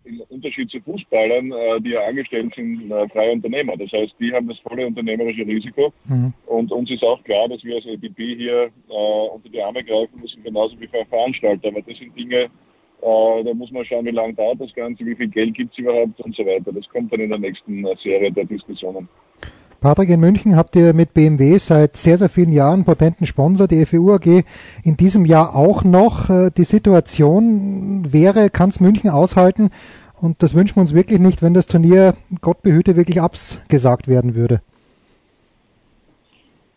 im 0.05 0.21
Unterschied 0.29 0.71
zu 0.71 0.81
Fußballern, 0.81 1.51
äh, 1.51 1.81
die 1.81 1.91
ja 1.91 2.07
angestellt 2.07 2.53
sind, 2.55 2.89
freie 3.11 3.31
Unternehmer. 3.31 3.77
Das 3.77 3.91
heißt, 3.91 4.15
die 4.19 4.33
haben 4.33 4.47
das 4.47 4.57
volle 4.59 4.87
unternehmerische 4.87 5.45
Risiko. 5.45 5.93
Mhm. 6.05 6.33
Und 6.47 6.71
uns 6.71 6.89
ist 6.89 7.03
auch 7.03 7.23
klar, 7.23 7.47
dass 7.47 7.63
wir 7.63 7.75
als 7.75 7.85
ADP 7.85 8.35
hier 8.35 8.69
unter 8.87 9.49
die 9.49 9.61
Arme 9.61 9.83
greifen 9.83 10.19
müssen, 10.19 10.43
genauso 10.43 10.79
wie 10.79 10.87
für 10.87 11.05
Veranstalter. 11.05 11.67
Aber 11.67 11.81
das 11.83 11.97
sind 11.97 12.17
Dinge, 12.17 12.49
äh, 13.03 13.43
da 13.43 13.53
muss 13.53 13.71
man 13.71 13.85
schauen, 13.85 14.05
wie 14.05 14.11
lange 14.11 14.33
dauert 14.33 14.61
das 14.61 14.73
Ganze, 14.73 15.05
wie 15.05 15.15
viel 15.15 15.27
Geld 15.27 15.55
gibt 15.55 15.73
es 15.73 15.79
überhaupt 15.79 16.19
und 16.21 16.35
so 16.35 16.45
weiter. 16.45 16.71
Das 16.71 16.87
kommt 16.89 17.11
dann 17.11 17.19
in 17.19 17.29
der 17.29 17.39
nächsten 17.39 17.85
Serie 18.01 18.31
der 18.31 18.45
Diskussionen. 18.45 19.09
Patrick, 19.81 20.09
in 20.09 20.21
München 20.21 20.55
habt 20.55 20.77
ihr 20.77 20.93
mit 20.93 21.13
BMW 21.13 21.57
seit 21.57 21.97
sehr, 21.97 22.17
sehr 22.17 22.29
vielen 22.29 22.53
Jahren 22.53 22.85
potenten 22.85 23.25
Sponsor, 23.25 23.67
die 23.67 23.85
FEU 23.85 24.13
AG 24.13 24.45
in 24.85 24.95
diesem 24.95 25.25
Jahr 25.25 25.57
auch 25.57 25.83
noch. 25.83 26.29
Äh, 26.29 26.51
die 26.55 26.63
Situation 26.63 28.13
wäre, 28.13 28.49
kann 28.49 28.69
es 28.69 28.79
München 28.79 29.09
aushalten? 29.09 29.71
Und 30.21 30.41
das 30.41 30.55
wünschen 30.55 30.77
wir 30.77 30.81
uns 30.81 30.93
wirklich 30.93 31.19
nicht, 31.19 31.41
wenn 31.41 31.53
das 31.53 31.65
Turnier, 31.65 32.13
Gott 32.39 32.61
behüte, 32.61 32.95
wirklich 32.95 33.19
abgesagt 33.19 34.07
werden 34.07 34.35
würde. 34.35 34.61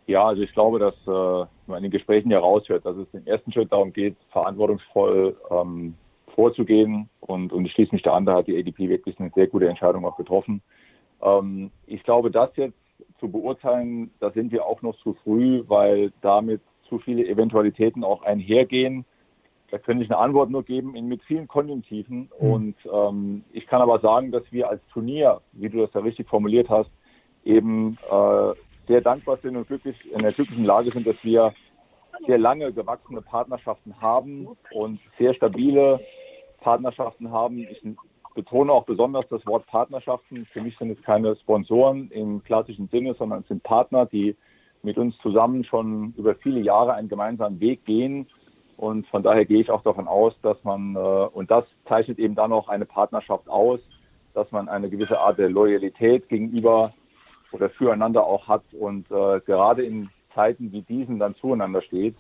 Ja, 0.09 0.26
also 0.26 0.42
ich 0.42 0.52
glaube, 0.52 0.80
dass 0.80 0.95
äh, 1.06 1.47
man 1.68 1.78
in 1.78 1.85
den 1.85 1.90
Gesprächen 1.92 2.33
ja 2.33 2.40
raushört, 2.40 2.85
dass 2.85 2.97
es 2.97 3.06
im 3.12 3.25
ersten 3.26 3.52
Schritt 3.52 3.71
darum 3.71 3.92
geht, 3.92 4.16
verantwortungsvoll 4.33 5.37
ähm, 5.52 5.95
vorzugehen. 6.37 7.09
Und, 7.19 7.52
und 7.52 7.64
ich 7.64 7.73
schließe 7.73 7.93
mich 7.93 8.02
da 8.02 8.14
an, 8.14 8.26
da 8.26 8.37
hat 8.37 8.47
die 8.47 8.57
ADP 8.57 8.88
wirklich 8.88 9.19
eine 9.19 9.33
sehr 9.35 9.49
gute 9.49 9.69
Entscheidung 9.69 10.05
auch 10.05 10.16
getroffen. 10.16 10.62
Ähm, 11.21 11.73
ich 11.87 12.05
glaube, 12.05 12.31
das 12.31 12.50
jetzt 12.55 12.78
zu 13.19 13.28
beurteilen, 13.28 14.11
da 14.21 14.31
sind 14.31 14.52
wir 14.52 14.64
auch 14.64 14.83
noch 14.83 14.97
zu 14.99 15.14
früh, 15.25 15.64
weil 15.66 16.12
damit 16.21 16.61
zu 16.88 16.99
viele 16.99 17.26
Eventualitäten 17.26 18.05
auch 18.05 18.23
einhergehen. 18.23 19.05
Da 19.71 19.78
könnte 19.78 20.05
ich 20.05 20.11
eine 20.11 20.21
Antwort 20.21 20.50
nur 20.50 20.62
geben 20.62 20.95
in, 20.95 21.09
mit 21.09 21.23
vielen 21.25 21.49
Konjunktiven. 21.49 22.31
Mhm. 22.40 22.50
Und 22.50 22.76
ähm, 22.93 23.45
ich 23.52 23.66
kann 23.66 23.83
aber 23.83 23.99
sagen, 23.99 24.31
dass 24.31 24.45
wir 24.52 24.69
als 24.69 24.81
Turnier, 24.93 25.40
wie 25.52 25.69
du 25.69 25.78
das 25.78 25.93
ja 25.95 26.00
richtig 26.02 26.28
formuliert 26.28 26.69
hast, 26.69 26.90
eben 27.45 27.99
äh, 28.11 28.52
sehr 28.87 29.00
dankbar 29.00 29.38
sind 29.43 29.57
und 29.57 29.66
glücklich 29.66 29.97
in 30.12 30.21
der 30.21 30.33
glücklichen 30.33 30.64
Lage 30.64 30.93
sind, 30.93 31.07
dass 31.07 31.16
wir 31.23 31.52
sehr 32.26 32.38
lange 32.38 32.73
gewachsene 32.73 33.21
Partnerschaften 33.21 34.00
haben 34.00 34.49
und 34.73 35.00
sehr 35.19 35.35
stabile 35.35 36.00
Partnerschaften 36.59 37.31
haben. 37.31 37.59
Ich 37.59 37.83
betone 38.35 38.73
auch 38.73 38.85
besonders 38.85 39.27
das 39.29 39.45
Wort 39.47 39.67
Partnerschaften. 39.67 40.47
Für 40.53 40.61
mich 40.61 40.77
sind 40.79 40.91
es 40.91 41.03
keine 41.03 41.37
Sponsoren 41.37 42.11
im 42.11 42.43
klassischen 42.43 42.89
Sinne, 42.89 43.15
sondern 43.15 43.41
es 43.41 43.49
sind 43.49 43.63
Partner, 43.63 44.07
die 44.07 44.37
mit 44.83 44.99
uns 44.99 45.17
zusammen 45.19 45.65
schon 45.65 46.15
über 46.17 46.35
viele 46.37 46.61
Jahre 46.61 46.95
einen 46.95 47.09
gemeinsamen 47.09 47.61
Weg 47.61 47.85
gehen. 47.85 48.29
Und 48.77 49.07
von 49.09 49.23
daher 49.23 49.47
gehe 49.47 49.61
ich 49.61 49.71
auch 49.71 49.83
davon 49.83 50.07
aus, 50.07 50.35
dass 50.43 50.63
man, 50.65 50.95
äh, 50.97 50.99
und 50.99 51.51
das 51.51 51.65
zeichnet 51.89 52.19
eben 52.19 52.35
dann 52.35 52.53
auch 52.53 52.69
eine 52.69 52.85
Partnerschaft 52.85 53.49
aus, 53.49 53.81
dass 54.35 54.51
man 54.53 54.69
eine 54.69 54.91
gewisse 54.91 55.19
Art 55.19 55.39
der 55.39 55.49
Loyalität 55.49 56.29
gegenüber 56.29 56.93
oder 57.53 57.71
füreinander 57.71 58.25
auch 58.25 58.47
hat 58.49 58.65
und 58.79 59.11
äh, 59.11 59.41
gerade 59.41 59.83
in 59.83 60.11
Zeiten 60.35 60.73
wie 60.73 60.83
diesen 60.83 61.19
dann 61.19 61.35
zueinander 61.37 61.81
steht. 61.81 62.15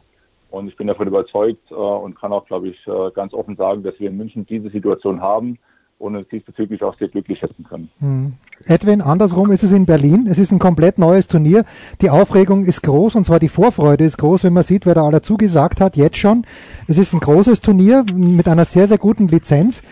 Und 0.50 0.68
ich 0.68 0.76
bin 0.76 0.86
davon 0.86 1.08
überzeugt 1.08 1.70
äh, 1.70 1.74
und 1.74 2.18
kann 2.18 2.32
auch, 2.32 2.46
glaube 2.46 2.68
ich, 2.68 2.86
äh, 2.86 3.10
ganz 3.14 3.34
offen 3.34 3.56
sagen, 3.56 3.82
dass 3.82 3.98
wir 3.98 4.08
in 4.08 4.16
München 4.16 4.46
diese 4.46 4.70
Situation 4.70 5.20
haben 5.20 5.58
und 5.98 6.14
uns 6.16 6.28
diesbezüglich 6.28 6.82
auch 6.82 6.96
sehr 6.98 7.08
glücklich 7.08 7.38
schätzen 7.38 7.64
können. 7.64 7.90
Hm. 8.00 8.34
Edwin, 8.66 9.00
andersrum 9.00 9.50
ist 9.50 9.62
es 9.62 9.72
in 9.72 9.86
Berlin. 9.86 10.26
Es 10.28 10.38
ist 10.38 10.52
ein 10.52 10.58
komplett 10.58 10.98
neues 10.98 11.26
Turnier. 11.26 11.64
Die 12.00 12.10
Aufregung 12.10 12.64
ist 12.64 12.82
groß 12.82 13.14
und 13.14 13.24
zwar 13.24 13.38
die 13.38 13.48
Vorfreude 13.48 14.04
ist 14.04 14.18
groß, 14.18 14.44
wenn 14.44 14.52
man 14.52 14.62
sieht, 14.62 14.86
wer 14.86 14.94
da 14.94 15.04
alle 15.04 15.22
zugesagt 15.22 15.80
hat, 15.80 15.96
jetzt 15.96 16.18
schon. 16.18 16.44
Es 16.86 16.98
ist 16.98 17.12
ein 17.12 17.20
großes 17.20 17.60
Turnier 17.60 18.04
mit 18.12 18.48
einer 18.48 18.64
sehr, 18.64 18.86
sehr 18.86 18.98
guten 18.98 19.28
Lizenz. 19.28 19.82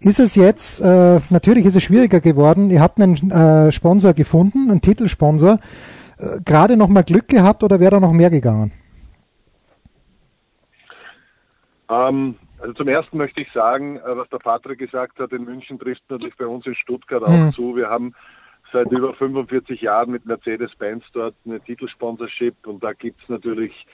Ist 0.00 0.18
es 0.18 0.34
jetzt, 0.34 0.80
äh, 0.80 1.20
natürlich 1.28 1.66
ist 1.66 1.76
es 1.76 1.82
schwieriger 1.82 2.20
geworden. 2.20 2.70
Ihr 2.70 2.80
habt 2.80 2.98
einen 2.98 3.30
äh, 3.30 3.70
Sponsor 3.70 4.14
gefunden, 4.14 4.70
einen 4.70 4.80
Titelsponsor. 4.80 5.58
Äh, 6.18 6.40
Gerade 6.42 6.78
noch 6.78 6.88
mal 6.88 7.02
Glück 7.02 7.28
gehabt 7.28 7.62
oder 7.62 7.80
wäre 7.80 7.90
da 7.92 8.00
noch 8.00 8.12
mehr 8.12 8.30
gegangen? 8.30 8.72
Ähm, 11.90 12.36
also 12.60 12.72
zum 12.74 12.88
ersten 12.88 13.18
möchte 13.18 13.40
ich 13.40 13.50
sagen, 13.52 13.96
äh, 13.96 14.16
was 14.16 14.28
der 14.28 14.38
Patrick 14.38 14.78
gesagt 14.78 15.18
hat, 15.18 15.32
in 15.32 15.44
München 15.44 15.78
trifft 15.78 16.02
natürlich 16.08 16.36
bei 16.36 16.46
uns 16.46 16.66
in 16.66 16.74
Stuttgart 16.74 17.22
auch 17.22 17.30
mhm. 17.30 17.52
zu. 17.52 17.76
Wir 17.76 17.90
haben 17.90 18.14
seit 18.72 18.90
über 18.92 19.12
45 19.14 19.80
Jahren 19.80 20.10
mit 20.10 20.24
Mercedes-Benz 20.24 21.04
dort 21.12 21.34
eine 21.44 21.60
Titelsponsorship 21.60 22.54
und 22.66 22.84
da 22.84 22.92
gibt 22.92 23.20
es 23.22 23.28
natürlich 23.28 23.86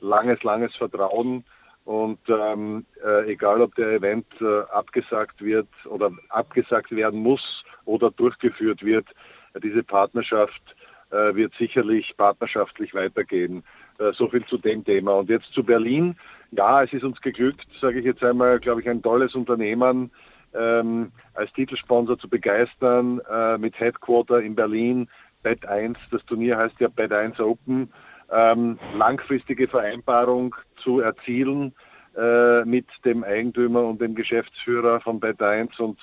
langes, 0.00 0.42
langes 0.42 0.74
Vertrauen. 0.76 1.44
Und 1.84 2.20
ähm, 2.28 2.84
äh, 3.04 3.32
egal, 3.32 3.60
ob 3.62 3.74
der 3.74 3.92
Event 3.92 4.26
äh, 4.40 4.60
abgesagt 4.70 5.42
wird 5.42 5.66
oder 5.86 6.12
abgesagt 6.28 6.92
werden 6.92 7.20
muss 7.20 7.64
oder 7.84 8.10
durchgeführt 8.12 8.84
wird, 8.84 9.06
äh, 9.54 9.60
diese 9.60 9.82
Partnerschaft 9.82 10.62
äh, 11.10 11.34
wird 11.34 11.52
sicherlich 11.58 12.14
partnerschaftlich 12.16 12.94
weitergehen. 12.94 13.62
Äh, 13.98 14.12
so 14.12 14.28
viel 14.28 14.44
zu 14.46 14.58
dem 14.58 14.84
Thema. 14.84 15.12
Und 15.12 15.28
jetzt 15.28 15.52
zu 15.52 15.64
Berlin. 15.64 16.16
Ja, 16.52 16.82
es 16.82 16.92
ist 16.92 17.04
uns 17.04 17.20
geglückt, 17.20 17.66
sage 17.80 18.00
ich 18.00 18.04
jetzt 18.04 18.24
einmal, 18.24 18.58
glaube 18.58 18.80
ich, 18.80 18.88
ein 18.88 19.02
tolles 19.02 19.34
Unternehmen 19.34 20.10
ähm, 20.52 21.12
als 21.34 21.52
Titelsponsor 21.52 22.18
zu 22.18 22.28
begeistern 22.28 23.20
äh, 23.30 23.56
mit 23.58 23.78
Headquarter 23.78 24.40
in 24.40 24.54
Berlin, 24.54 25.08
Bet 25.42 25.64
1. 25.64 25.96
Das 26.10 26.24
Turnier 26.26 26.58
heißt 26.58 26.80
ja 26.80 26.88
Bet 26.88 27.12
1 27.12 27.38
Open 27.38 27.92
ähm, 28.32 28.78
langfristige 28.94 29.68
Vereinbarung 29.68 30.54
zu 30.82 31.00
erzielen 31.00 31.74
äh, 32.16 32.64
mit 32.64 32.86
dem 33.04 33.24
Eigentümer 33.24 33.84
und 33.84 34.00
dem 34.00 34.14
Geschäftsführer 34.14 35.00
von 35.00 35.20
Bad 35.20 35.42
1 35.42 35.78
und 35.80 35.98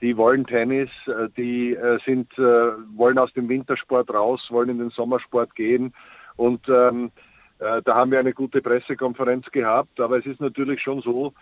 die 0.00 0.16
wollen 0.16 0.46
Tennis, 0.46 0.90
äh, 1.06 1.28
die 1.36 1.74
äh, 1.74 1.98
sind, 2.04 2.32
äh, 2.38 2.72
wollen 2.96 3.18
aus 3.18 3.32
dem 3.32 3.48
Wintersport 3.48 4.12
raus, 4.12 4.46
wollen 4.50 4.70
in 4.70 4.78
den 4.78 4.90
Sommersport 4.90 5.54
gehen 5.54 5.92
und 6.36 6.68
ähm, 6.68 7.10
äh, 7.58 7.82
da 7.82 7.94
haben 7.94 8.10
wir 8.10 8.18
eine 8.18 8.32
gute 8.32 8.62
Pressekonferenz 8.62 9.50
gehabt, 9.50 10.00
aber 10.00 10.18
es 10.18 10.26
ist 10.26 10.40
natürlich 10.40 10.80
schon 10.80 11.02
so, 11.02 11.34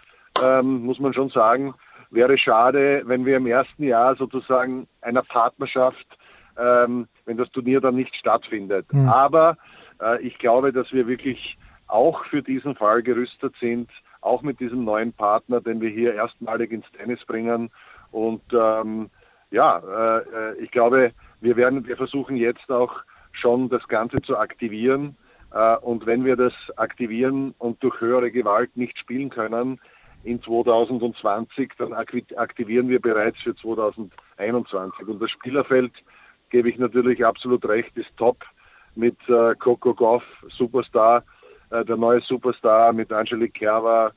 ähm, 0.42 0.84
muss 0.84 0.98
man 0.98 1.14
schon 1.14 1.30
sagen, 1.30 1.74
wäre 2.10 2.38
schade, 2.38 3.02
wenn 3.06 3.24
wir 3.24 3.36
im 3.36 3.46
ersten 3.46 3.84
Jahr 3.84 4.16
sozusagen 4.16 4.88
einer 5.00 5.22
Partnerschaft, 5.22 6.06
ähm, 6.58 7.06
wenn 7.26 7.36
das 7.36 7.50
Turnier 7.50 7.80
dann 7.80 7.94
nicht 7.94 8.14
stattfindet. 8.16 8.86
Mhm. 8.92 9.08
Aber 9.08 9.56
äh, 10.00 10.20
ich 10.22 10.38
glaube, 10.38 10.72
dass 10.72 10.92
wir 10.92 11.06
wirklich 11.06 11.58
auch 11.86 12.24
für 12.26 12.42
diesen 12.42 12.74
Fall 12.74 13.02
gerüstet 13.02 13.54
sind, 13.60 13.90
auch 14.20 14.42
mit 14.42 14.60
diesem 14.60 14.84
neuen 14.84 15.12
Partner, 15.12 15.60
den 15.60 15.80
wir 15.80 15.90
hier 15.90 16.14
erstmalig 16.14 16.72
ins 16.72 16.90
Tennis 16.92 17.24
bringen. 17.24 17.70
Und 18.10 18.42
ähm, 18.52 19.10
ja, 19.50 19.78
äh, 19.78 20.18
äh, 20.18 20.58
ich 20.62 20.70
glaube, 20.70 21.12
wir 21.40 21.56
werden, 21.56 21.86
wir 21.86 21.96
versuchen 21.96 22.36
jetzt 22.36 22.70
auch 22.70 23.02
schon 23.32 23.68
das 23.68 23.86
Ganze 23.88 24.20
zu 24.22 24.36
aktivieren. 24.36 25.16
Äh, 25.52 25.76
und 25.76 26.06
wenn 26.06 26.24
wir 26.24 26.36
das 26.36 26.52
aktivieren 26.76 27.54
und 27.58 27.82
durch 27.82 28.00
höhere 28.00 28.30
Gewalt 28.30 28.76
nicht 28.76 28.98
spielen 28.98 29.30
können 29.30 29.80
in 30.24 30.42
2020, 30.42 31.72
dann 31.78 31.92
aktivieren 31.92 32.88
wir 32.88 33.00
bereits 33.00 33.38
für 33.40 33.54
2021. 33.54 35.06
Und 35.06 35.22
das 35.22 35.30
Spielerfeld, 35.30 35.92
gebe 36.50 36.68
ich 36.70 36.78
natürlich 36.78 37.24
absolut 37.24 37.66
recht, 37.68 37.96
ist 37.96 38.16
top 38.16 38.38
mit 38.94 39.16
äh, 39.28 39.54
Coco 39.56 39.94
Goff, 39.94 40.24
Superstar, 40.48 41.22
äh, 41.70 41.84
der 41.84 41.96
neue 41.96 42.20
Superstar, 42.20 42.92
mit 42.92 43.12
Angelique 43.12 43.54
Kerber, 43.54 44.12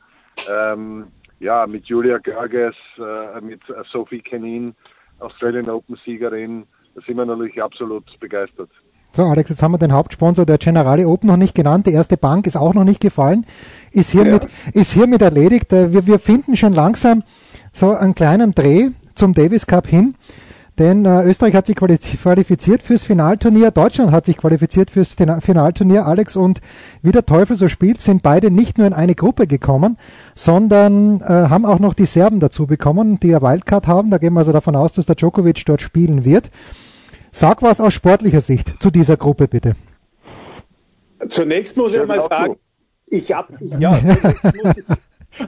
ähm, 0.49 1.07
ja, 1.41 1.65
mit 1.67 1.85
Julia 1.85 2.19
Görges, 2.19 2.75
äh, 2.97 3.41
mit 3.41 3.61
Sophie 3.91 4.21
Kenin, 4.21 4.75
Australian 5.19 5.69
Open 5.69 5.97
Siegerin. 6.05 6.65
Da 6.95 7.01
sind 7.05 7.17
wir 7.17 7.25
natürlich 7.25 7.61
absolut 7.61 8.05
begeistert. 8.19 8.69
So, 9.13 9.23
Alex, 9.23 9.49
jetzt 9.49 9.61
haben 9.61 9.73
wir 9.73 9.77
den 9.77 9.91
Hauptsponsor 9.91 10.45
der 10.45 10.57
Generali 10.57 11.03
Open 11.03 11.27
noch 11.27 11.37
nicht 11.37 11.55
genannt. 11.55 11.85
Die 11.85 11.91
erste 11.91 12.15
Bank 12.15 12.47
ist 12.47 12.55
auch 12.55 12.73
noch 12.73 12.85
nicht 12.85 13.01
gefallen. 13.01 13.45
Ist 13.91 14.11
hiermit, 14.11 14.43
ja. 14.43 14.81
ist 14.81 14.93
hiermit 14.93 15.21
erledigt. 15.21 15.73
Äh, 15.73 15.91
wir, 15.91 16.07
wir 16.07 16.19
finden 16.19 16.55
schon 16.55 16.73
langsam 16.73 17.23
so 17.73 17.91
einen 17.91 18.15
kleinen 18.15 18.53
Dreh 18.53 18.91
zum 19.15 19.33
Davis 19.33 19.65
Cup 19.67 19.87
hin. 19.87 20.15
Denn 20.79 21.05
äh, 21.05 21.23
Österreich 21.23 21.53
hat 21.53 21.65
sich 21.65 21.75
qualifiziert 21.75 22.81
fürs 22.81 23.03
Finalturnier, 23.03 23.71
Deutschland 23.71 24.11
hat 24.11 24.25
sich 24.25 24.37
qualifiziert 24.37 24.89
fürs 24.89 25.15
Finalturnier. 25.41 26.05
Alex 26.05 26.35
und 26.35 26.61
wie 27.01 27.11
der 27.11 27.25
Teufel 27.25 27.55
so 27.55 27.67
spielt, 27.67 28.01
sind 28.01 28.23
beide 28.23 28.51
nicht 28.51 28.77
nur 28.77 28.87
in 28.87 28.93
eine 28.93 29.13
Gruppe 29.13 29.47
gekommen, 29.47 29.97
sondern 30.33 31.19
äh, 31.21 31.25
haben 31.25 31.65
auch 31.65 31.79
noch 31.79 31.93
die 31.93 32.05
Serben 32.05 32.39
dazu 32.39 32.67
bekommen, 32.67 33.19
die 33.19 33.27
ja 33.27 33.41
Wildcard 33.41 33.87
haben. 33.87 34.11
Da 34.11 34.17
gehen 34.17 34.33
wir 34.33 34.39
also 34.39 34.53
davon 34.53 34.75
aus, 34.75 34.93
dass 34.93 35.05
der 35.05 35.15
Djokovic 35.15 35.65
dort 35.65 35.81
spielen 35.81 36.23
wird. 36.23 36.49
Sag 37.31 37.61
was 37.61 37.81
aus 37.81 37.93
sportlicher 37.93 38.41
Sicht 38.41 38.75
zu 38.79 38.91
dieser 38.91 39.17
Gruppe 39.17 39.47
bitte. 39.47 39.75
Zunächst 41.29 41.77
muss 41.77 41.93
ich 41.93 41.99
einmal 41.99 42.21
sagen, 42.21 42.55
ich 43.07 43.31
habe, 43.33 43.53
ja, 43.59 43.99
zunächst 43.99 44.63
muss 44.63 44.77
ich, 44.77 44.85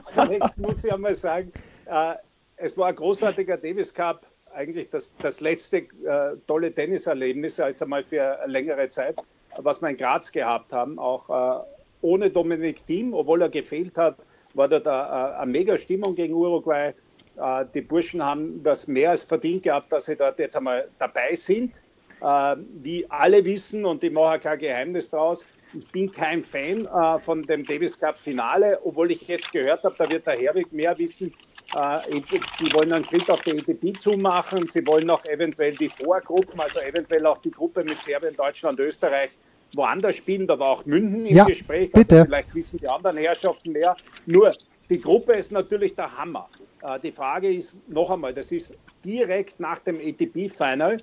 zunächst 0.14 0.58
muss 0.58 0.84
ich 0.84 0.92
einmal 0.92 1.14
sagen, 1.14 1.50
äh, 1.86 2.14
es 2.56 2.78
war 2.78 2.88
ein 2.88 2.94
großartiger 2.94 3.56
Davis 3.56 3.92
Cup, 3.92 4.26
eigentlich 4.54 4.90
das, 4.90 5.14
das 5.20 5.40
letzte 5.40 5.78
äh, 5.78 6.36
tolle 6.46 6.72
Tenniserlebnis, 6.72 7.56
jetzt 7.56 7.82
einmal 7.82 8.04
für 8.04 8.40
eine 8.40 8.52
längere 8.52 8.88
Zeit, 8.88 9.16
was 9.56 9.82
wir 9.82 9.90
in 9.90 9.96
Graz 9.96 10.30
gehabt 10.32 10.72
haben, 10.72 10.98
auch 10.98 11.28
äh, 11.60 11.64
ohne 12.02 12.30
Dominik 12.30 12.86
Thiem, 12.86 13.14
obwohl 13.14 13.42
er 13.42 13.48
gefehlt 13.48 13.96
hat, 13.96 14.16
war 14.54 14.68
da 14.68 14.78
äh, 14.78 15.42
eine 15.42 15.50
mega 15.50 15.76
Stimmung 15.78 16.14
gegen 16.14 16.34
Uruguay. 16.34 16.94
Äh, 17.36 17.64
die 17.74 17.80
Burschen 17.80 18.24
haben 18.24 18.62
das 18.62 18.86
mehr 18.86 19.10
als 19.10 19.24
verdient 19.24 19.64
gehabt, 19.64 19.92
dass 19.92 20.06
sie 20.06 20.16
dort 20.16 20.38
jetzt 20.38 20.56
einmal 20.56 20.88
dabei 20.98 21.34
sind. 21.34 21.82
Äh, 22.20 22.56
wie 22.82 23.08
alle 23.10 23.44
wissen, 23.44 23.84
und 23.84 24.04
ich 24.04 24.12
mache 24.12 24.38
kein 24.38 24.58
Geheimnis 24.58 25.10
draus, 25.10 25.44
ich 25.74 25.86
bin 25.88 26.10
kein 26.10 26.42
Fan 26.42 26.86
äh, 26.86 27.18
von 27.18 27.42
dem 27.42 27.64
Davis 27.66 27.98
Cup 27.98 28.18
Finale, 28.18 28.78
obwohl 28.84 29.10
ich 29.10 29.26
jetzt 29.26 29.52
gehört 29.52 29.82
habe, 29.84 29.94
da 29.98 30.08
wird 30.08 30.26
der 30.26 30.34
Herwig 30.34 30.72
mehr 30.72 30.96
wissen. 30.98 31.32
Äh, 31.74 32.20
die 32.60 32.72
wollen 32.72 32.92
einen 32.92 33.04
Schritt 33.04 33.28
auf 33.30 33.42
die 33.42 33.50
ETP 33.50 33.98
zumachen. 33.98 34.68
Sie 34.68 34.86
wollen 34.86 35.10
auch 35.10 35.24
eventuell 35.24 35.74
die 35.74 35.88
Vorgruppen, 35.88 36.60
also 36.60 36.80
eventuell 36.80 37.26
auch 37.26 37.38
die 37.38 37.50
Gruppe 37.50 37.84
mit 37.84 38.00
Serbien, 38.00 38.36
Deutschland, 38.36 38.78
Österreich 38.78 39.30
woanders 39.74 40.16
spielen. 40.16 40.46
Da 40.46 40.58
war 40.58 40.68
auch 40.68 40.84
München 40.86 41.26
im 41.26 41.36
ja, 41.36 41.44
Gespräch. 41.44 41.90
Also 41.92 42.06
bitte. 42.06 42.24
vielleicht 42.24 42.54
wissen 42.54 42.78
die 42.78 42.88
anderen 42.88 43.16
Herrschaften 43.16 43.72
mehr. 43.72 43.96
Nur 44.26 44.54
die 44.90 45.00
Gruppe 45.00 45.32
ist 45.32 45.52
natürlich 45.52 45.96
der 45.96 46.16
Hammer. 46.16 46.48
Äh, 46.82 47.00
die 47.00 47.12
Frage 47.12 47.52
ist 47.52 47.88
noch 47.88 48.10
einmal, 48.10 48.32
das 48.32 48.52
ist 48.52 48.78
direkt 49.04 49.60
nach 49.60 49.78
dem 49.80 49.98
ATP-Final 49.98 51.02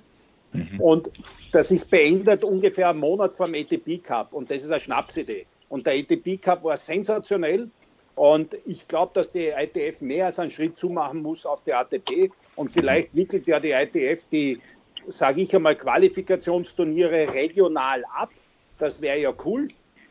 mhm. 0.52 0.80
und 0.80 1.10
das 1.52 1.70
ist 1.70 1.90
beendet 1.90 2.44
ungefähr 2.44 2.90
einen 2.90 3.00
Monat 3.00 3.34
vor 3.34 3.46
dem 3.46 3.54
ATP 3.54 4.02
Cup 4.02 4.32
und 4.32 4.50
das 4.50 4.62
ist 4.62 4.70
eine 4.70 4.80
Schnapsidee. 4.80 5.46
Und 5.68 5.86
der 5.86 5.94
ATP 5.94 6.38
Cup 6.40 6.64
war 6.64 6.76
sensationell 6.76 7.70
und 8.14 8.56
ich 8.66 8.88
glaube, 8.88 9.12
dass 9.14 9.30
die 9.30 9.48
ITF 9.48 10.00
mehr 10.00 10.26
als 10.26 10.38
einen 10.38 10.50
Schritt 10.50 10.76
zumachen 10.76 11.22
muss 11.22 11.46
auf 11.46 11.62
die 11.62 11.72
ATP 11.72 12.30
und 12.56 12.70
vielleicht 12.70 13.14
wickelt 13.14 13.48
ja 13.48 13.58
die 13.60 13.70
ITF 13.70 14.24
die, 14.30 14.60
sage 15.06 15.42
ich 15.42 15.54
einmal, 15.54 15.76
Qualifikationsturniere 15.76 17.32
regional 17.32 18.04
ab. 18.14 18.30
Das 18.78 19.00
wäre 19.00 19.18
ja 19.18 19.32
cool. 19.44 19.68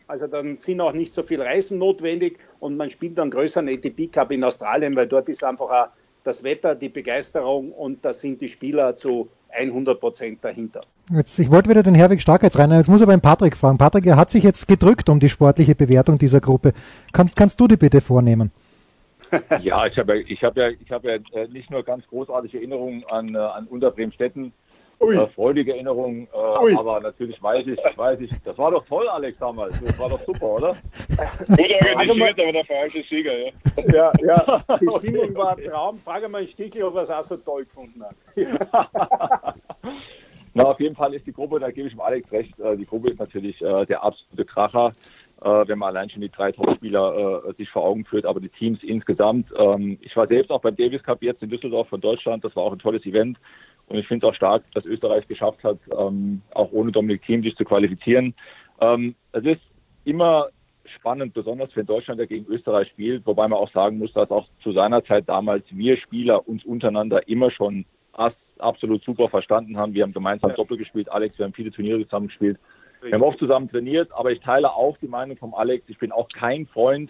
Also 0.08 0.28
dann 0.28 0.58
sind 0.58 0.82
auch 0.82 0.94
nicht 0.94 1.14
so 1.14 1.24
viel 1.24 1.42
Reisen 1.42 1.78
notwendig 1.78 2.40
und 2.60 2.76
man 2.76 2.90
spielt 2.90 3.18
dann 3.18 3.32
größeren 3.32 3.70
ATP 3.70 4.12
Cup 4.12 4.32
in 4.32 4.44
Australien, 4.44 4.96
weil 4.96 5.08
dort 5.08 5.30
ist 5.30 5.44
einfach 5.44 5.92
das 6.24 6.44
Wetter, 6.44 6.76
die 6.76 6.90
Begeisterung 6.90 7.72
und 7.72 8.06
da 8.06 8.14
sind 8.14 8.42
die 8.42 8.50
Spieler 8.50 8.96
zu 8.96 9.30
100 9.50 10.00
Prozent 10.00 10.44
dahinter. 10.44 10.82
Jetzt, 11.14 11.38
ich 11.40 11.52
wollte 11.52 11.70
wieder 11.70 11.84
den 11.84 11.96
Herwig 11.96 12.22
Stark 12.22 12.44
jetzt 12.44 12.58
rein. 12.58 12.72
Jetzt 12.72 12.90
muss 12.90 13.02
aber 13.02 13.12
den 13.16 13.22
Patrick 13.22 13.58
fragen. 13.58 13.78
Patrick, 13.78 14.06
er 14.06 14.16
hat 14.16 14.30
sich 14.30 14.44
jetzt 14.44 14.68
gedrückt 14.68 15.10
um 15.10 15.20
die 15.20 15.30
sportliche 15.30 15.76
Bewertung 15.76 16.18
dieser 16.18 16.40
Gruppe. 16.40 16.74
Kannst, 17.12 17.36
kannst 17.36 17.60
du 17.60 17.68
die 17.68 17.78
bitte 17.78 18.00
vornehmen? 18.00 18.52
ja, 19.62 19.86
ich 19.88 19.98
habe 19.98 20.18
ja, 20.18 20.26
ich 20.28 20.44
hab 20.44 20.58
ja, 20.58 20.70
ich 20.70 20.92
hab 20.92 21.04
ja 21.04 21.16
äh, 21.34 21.48
nicht 21.50 21.70
nur 21.70 21.84
ganz 21.84 22.06
großartige 22.08 22.58
Erinnerungen 22.58 23.04
an, 23.10 23.36
äh, 23.36 23.38
an 23.38 23.68
Unterbremstetten, 23.68 24.54
äh, 25.02 25.28
freudige 25.28 25.74
Erinnerungen, 25.74 26.28
äh, 26.34 26.76
aber 26.76 27.00
natürlich 27.00 27.42
weiß 27.42 27.66
ich, 27.68 27.80
weiß 27.98 28.20
ich, 28.22 28.32
das 28.44 28.58
war 28.58 28.72
doch 28.72 28.86
toll, 28.86 29.08
Alex, 29.10 29.38
damals. 29.40 29.74
Das 29.84 30.00
war 30.00 30.10
doch 30.10 30.20
super, 30.20 30.56
oder? 30.56 30.76
Gut 31.48 31.60
organisiert, 31.60 32.40
aber 32.40 32.52
der 32.52 32.66
falsche 32.66 33.04
Sieger, 33.10 33.38
ja. 33.38 33.52
Ja, 33.94 34.12
ja, 34.24 34.64
die 34.82 34.90
Stimmung 34.98 35.36
war 35.36 35.58
ein 35.58 35.64
Traum. 35.64 36.00
Frage 36.00 36.30
mal 36.30 36.48
Stiegel, 36.48 36.84
ob 36.84 36.96
er 36.96 37.04
es 37.04 37.10
auch 37.10 37.24
so 37.24 37.38
toll 37.38 37.66
gefunden 37.66 38.04
hat. 38.04 38.16
Na, 40.54 40.66
auf 40.66 40.80
jeden 40.80 40.96
Fall 40.96 41.14
ist 41.14 41.26
die 41.26 41.32
Gruppe, 41.32 41.60
da 41.60 41.72
gebe 41.72 41.88
ich 41.88 41.94
dem 41.94 42.02
Alex 42.02 42.30
recht, 42.32 42.60
äh, 42.60 42.76
die 42.76 42.86
Gruppe 42.86 43.10
ist 43.10 43.20
natürlich 43.20 43.62
äh, 43.62 43.86
der 43.86 44.04
absolute 44.04 44.46
Kracher, 44.46 44.92
äh, 45.42 45.68
wenn 45.68 45.80
man 45.80 45.96
allein 45.96 46.10
schon 46.10 46.22
die 46.22 46.30
drei 46.30 46.52
Topspieler 46.52 47.44
äh, 47.48 47.54
sich 47.54 47.70
vor 47.70 47.86
Augen 47.86 48.04
führt, 48.04 48.26
aber 48.26 48.42
die 48.42 48.50
Teams 48.50 48.84
insgesamt. 48.84 49.48
Ähm, 49.58 49.98
ich 50.02 50.16
war 50.18 50.28
selbst 50.28 50.52
auch 50.52 50.62
beim 50.62 50.76
Davis 50.76 51.04
Cup 51.04 51.24
jetzt 51.24 51.42
in 51.42 51.50
Düsseldorf 51.50 51.88
von 51.88 52.02
Deutschland, 52.02 52.44
das 52.44 52.56
war 52.56 52.64
auch 52.64 52.74
ein 52.74 52.80
tolles 52.80 53.06
Event 53.06 53.38
und 53.92 54.00
ich 54.00 54.08
finde 54.08 54.26
es 54.26 54.32
auch 54.32 54.36
stark, 54.36 54.64
dass 54.74 54.86
Österreich 54.86 55.28
geschafft 55.28 55.64
hat, 55.64 55.78
ähm, 55.98 56.42
auch 56.54 56.72
ohne 56.72 56.92
Dominik 56.92 57.24
Thiem 57.24 57.44
sich 57.44 57.56
zu 57.56 57.66
qualifizieren. 57.66 58.34
Ähm, 58.80 59.16
es 59.34 59.44
ist 59.44 59.62
immer 60.06 60.48
spannend, 60.96 61.34
besonders 61.34 61.70
wenn 61.76 61.86
Deutschland 61.86 62.20
ja 62.20 62.26
gegen 62.26 62.46
Österreich 62.48 62.90
spielt, 62.90 63.26
wobei 63.26 63.48
man 63.48 63.60
auch 63.60 63.72
sagen 63.72 63.98
muss, 63.98 64.14
dass 64.14 64.32
auch 64.32 64.48
zu 64.64 64.72
seiner 64.72 65.04
Zeit 65.04 65.28
damals 65.28 65.66
wir 65.72 65.98
Spieler 65.98 66.48
uns 66.48 66.64
untereinander 66.64 67.28
immer 67.28 67.52
schon 67.52 67.86
absolut 68.58 69.04
super 69.04 69.28
verstanden 69.28 69.78
haben. 69.78 69.94
Wir 69.94 70.04
haben 70.04 70.14
gemeinsam 70.14 70.52
ja. 70.52 70.56
Doppel 70.56 70.78
gespielt, 70.78 71.12
Alex, 71.12 71.38
wir 71.38 71.46
haben 71.46 71.54
viele 71.54 71.72
Turniere 71.72 72.04
zusammen 72.06 72.28
gespielt. 72.28 72.60
Richtig. 73.02 73.12
Wir 73.12 73.20
haben 73.20 73.28
oft 73.28 73.40
zusammen 73.40 73.70
trainiert, 73.70 74.10
aber 74.14 74.32
ich 74.32 74.40
teile 74.40 74.72
auch 74.72 74.98
die 74.98 75.08
Meinung 75.08 75.38
vom 75.38 75.54
Alex. 75.54 75.84
Ich 75.88 75.98
bin 75.98 76.12
auch 76.12 76.30
kein 76.30 76.68
Freund 76.68 77.10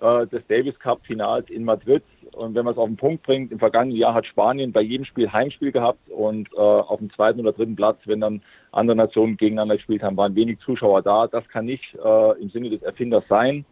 äh, 0.00 0.26
des 0.26 0.46
Davis 0.48 0.78
Cup 0.78 1.00
Finals 1.06 1.48
in 1.50 1.64
Madrid. 1.64 2.02
Und 2.32 2.54
wenn 2.54 2.64
man 2.64 2.72
es 2.72 2.78
auf 2.78 2.88
den 2.88 2.96
Punkt 2.96 3.22
bringt, 3.24 3.50
im 3.52 3.58
vergangenen 3.58 3.96
Jahr 3.96 4.14
hat 4.14 4.26
Spanien 4.26 4.72
bei 4.72 4.82
jedem 4.82 5.04
Spiel 5.04 5.32
Heimspiel 5.32 5.72
gehabt 5.72 6.08
und 6.08 6.48
äh, 6.54 6.58
auf 6.58 6.98
dem 6.98 7.12
zweiten 7.12 7.40
oder 7.40 7.52
dritten 7.52 7.76
Platz, 7.76 7.98
wenn 8.04 8.20
dann 8.20 8.42
andere 8.72 8.96
Nationen 8.96 9.36
gegeneinander 9.36 9.76
gespielt 9.76 10.02
haben, 10.02 10.16
waren 10.16 10.36
wenig 10.36 10.58
Zuschauer 10.60 11.02
da. 11.02 11.26
Das 11.26 11.48
kann 11.48 11.66
nicht 11.66 11.94
äh, 11.94 12.40
im 12.40 12.50
Sinne 12.50 12.70
des 12.70 12.82
Erfinders 12.82 13.24
sein. 13.28 13.64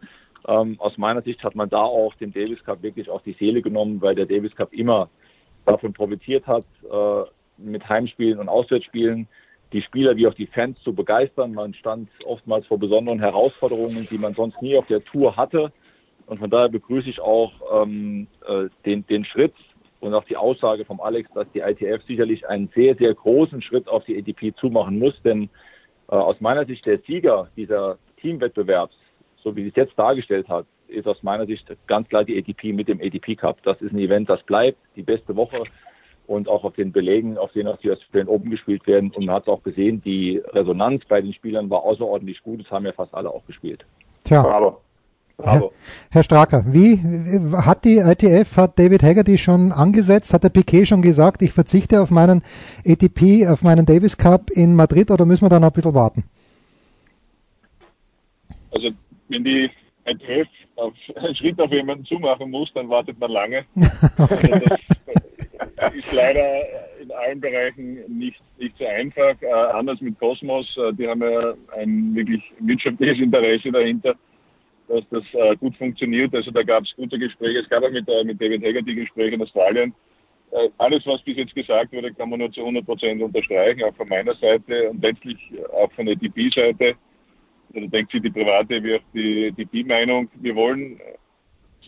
Ähm, 0.47 0.75
aus 0.79 0.97
meiner 0.97 1.21
Sicht 1.21 1.43
hat 1.43 1.55
man 1.55 1.69
da 1.69 1.81
auch 1.81 2.13
dem 2.15 2.33
Davis 2.33 2.63
Cup 2.63 2.83
wirklich 2.83 3.09
auf 3.09 3.23
die 3.23 3.33
Seele 3.33 3.61
genommen, 3.61 4.01
weil 4.01 4.15
der 4.15 4.25
Davis 4.25 4.55
Cup 4.55 4.73
immer 4.73 5.09
davon 5.65 5.93
profitiert 5.93 6.45
hat, 6.47 6.65
äh, 6.91 7.23
mit 7.57 7.87
Heimspielen 7.87 8.39
und 8.39 8.49
Auswärtsspielen 8.49 9.27
die 9.71 9.81
Spieler 9.81 10.15
wie 10.15 10.27
auch 10.27 10.33
die 10.33 10.47
Fans 10.47 10.81
zu 10.83 10.93
begeistern. 10.93 11.53
Man 11.53 11.73
stand 11.73 12.09
oftmals 12.25 12.65
vor 12.65 12.79
besonderen 12.79 13.19
Herausforderungen, 13.19 14.07
die 14.09 14.17
man 14.17 14.33
sonst 14.33 14.61
nie 14.61 14.77
auf 14.77 14.87
der 14.87 15.03
Tour 15.03 15.35
hatte. 15.35 15.71
Und 16.29 16.37
von 16.37 16.49
daher 16.51 16.69
begrüße 16.69 17.09
ich 17.09 17.19
auch 17.19 17.51
ähm, 17.73 18.27
äh, 18.47 18.67
den, 18.85 19.05
den 19.07 19.25
Schritt 19.25 19.55
und 19.99 20.13
auch 20.13 20.23
die 20.25 20.37
Aussage 20.37 20.85
vom 20.85 21.01
Alex, 21.01 21.27
dass 21.33 21.51
die 21.55 21.59
ITF 21.59 22.03
sicherlich 22.05 22.47
einen 22.47 22.69
sehr, 22.75 22.95
sehr 22.95 23.15
großen 23.15 23.63
Schritt 23.63 23.87
auf 23.87 24.05
die 24.05 24.15
ATP 24.15 24.55
zumachen 24.55 24.99
muss. 24.99 25.19
Denn 25.23 25.49
äh, 26.07 26.15
aus 26.15 26.39
meiner 26.39 26.65
Sicht 26.65 26.85
der 26.85 26.99
Sieger 26.99 27.49
dieser 27.57 27.97
Teamwettbewerbs, 28.21 28.95
so 29.43 29.55
wie 29.55 29.63
sie 29.63 29.69
es 29.69 29.75
jetzt 29.75 29.97
dargestellt 29.97 30.47
hat, 30.47 30.67
ist 30.87 31.07
aus 31.07 31.23
meiner 31.23 31.47
Sicht 31.47 31.65
ganz 31.87 32.07
klar 32.09 32.23
die 32.23 32.37
ATP 32.37 32.73
mit 32.73 32.87
dem 32.87 33.01
ATP 33.01 33.35
Cup. 33.35 33.63
Das 33.63 33.81
ist 33.81 33.91
ein 33.91 33.99
Event, 33.99 34.29
das 34.29 34.43
bleibt 34.43 34.77
die 34.95 35.03
beste 35.03 35.35
Woche 35.35 35.63
und 36.27 36.47
auch 36.47 36.63
auf 36.63 36.75
den 36.75 36.91
Belegen, 36.91 37.39
auf 37.39 37.51
denen 37.53 37.69
auch 37.69 37.77
die 37.77 37.89
Australian 37.89 38.27
Open 38.27 38.51
gespielt 38.51 38.85
werden. 38.85 39.09
Und 39.15 39.25
man 39.25 39.33
hat 39.33 39.43
es 39.43 39.49
auch 39.49 39.63
gesehen, 39.63 39.99
die 40.03 40.43
Resonanz 40.49 41.05
bei 41.05 41.21
den 41.21 41.33
Spielern 41.33 41.71
war 41.71 41.81
außerordentlich 41.81 42.43
gut. 42.43 42.61
Das 42.61 42.69
haben 42.69 42.85
ja 42.85 42.93
fast 42.93 43.15
alle 43.15 43.31
auch 43.31 43.45
gespielt. 43.47 43.83
Tja. 44.25 44.43
Bravo. 44.43 44.81
Herr, 45.41 45.69
Herr 46.11 46.23
Straker, 46.23 46.65
wie 46.67 46.99
hat 47.55 47.85
die 47.85 47.97
ITF, 47.97 48.57
hat 48.57 48.77
David 48.77 49.03
Haggerty 49.03 49.37
schon 49.37 49.71
angesetzt, 49.71 50.33
hat 50.33 50.43
der 50.43 50.49
Piquet 50.49 50.85
schon 50.85 51.01
gesagt, 51.01 51.41
ich 51.41 51.51
verzichte 51.51 52.01
auf 52.01 52.11
meinen 52.11 52.41
ATP, 52.85 53.47
auf 53.47 53.61
meinen 53.61 53.85
Davis 53.85 54.17
Cup 54.17 54.49
in 54.51 54.75
Madrid 54.75 55.11
oder 55.11 55.25
müssen 55.25 55.45
wir 55.45 55.49
da 55.49 55.59
noch 55.59 55.67
ein 55.69 55.73
bisschen 55.73 55.93
warten? 55.93 56.23
Also 58.71 58.89
wenn 59.29 59.43
die 59.43 59.69
ITF 60.05 60.47
auf, 60.75 60.93
einen 61.15 61.35
Schritt 61.35 61.59
auf 61.59 61.71
jemanden 61.71 62.05
zumachen 62.05 62.51
muss, 62.51 62.71
dann 62.73 62.89
wartet 62.89 63.19
man 63.19 63.31
lange. 63.31 63.65
okay. 64.17 64.53
Also 64.53 64.65
das 65.75 65.95
ist 65.95 66.13
leider 66.13 66.49
in 67.01 67.11
allen 67.11 67.39
Bereichen 67.39 67.99
nicht, 68.07 68.39
nicht 68.57 68.77
so 68.77 68.85
einfach. 68.85 69.35
Äh, 69.41 69.51
anders 69.51 69.99
mit 70.01 70.19
Cosmos, 70.19 70.65
äh, 70.77 70.93
die 70.93 71.07
haben 71.07 71.21
ja 71.21 71.53
ein 71.77 72.15
wirklich 72.15 72.41
wirtschaftliches 72.59 73.19
Interesse 73.19 73.71
dahinter, 73.71 74.15
dass 74.89 75.03
das 75.09 75.23
äh, 75.33 75.55
gut 75.55 75.75
funktioniert. 75.77 76.33
Also 76.35 76.51
da 76.51 76.63
gab 76.63 76.83
es 76.83 76.95
gute 76.95 77.17
Gespräche. 77.17 77.59
Es 77.59 77.69
gab 77.69 77.83
auch 77.83 77.91
mit, 77.91 78.07
äh, 78.09 78.23
mit 78.23 78.41
David 78.41 78.63
Hagger 78.63 78.81
die 78.81 78.95
Gespräche 78.95 79.35
in 79.35 79.41
Australien. 79.41 79.93
Äh, 80.51 80.69
alles, 80.77 81.05
was 81.05 81.21
bis 81.21 81.37
jetzt 81.37 81.55
gesagt 81.55 81.93
wurde, 81.93 82.13
kann 82.13 82.29
man 82.29 82.39
nur 82.39 82.51
zu 82.51 82.61
100 82.61 82.85
Prozent 82.85 83.21
unterstreichen, 83.21 83.83
auch 83.83 83.95
von 83.95 84.09
meiner 84.09 84.35
Seite 84.35 84.89
und 84.89 85.01
letztlich 85.01 85.37
auch 85.71 85.91
von 85.91 86.07
der 86.07 86.15
DP-Seite 86.15 86.95
oder 87.73 87.87
denkt 87.87 88.11
sich 88.11 88.21
die 88.21 88.31
private 88.31 88.83
wie 88.83 88.95
auch 88.95 89.03
die, 89.13 89.51
B-Meinung, 89.51 90.27
wir 90.41 90.55
wollen 90.55 90.99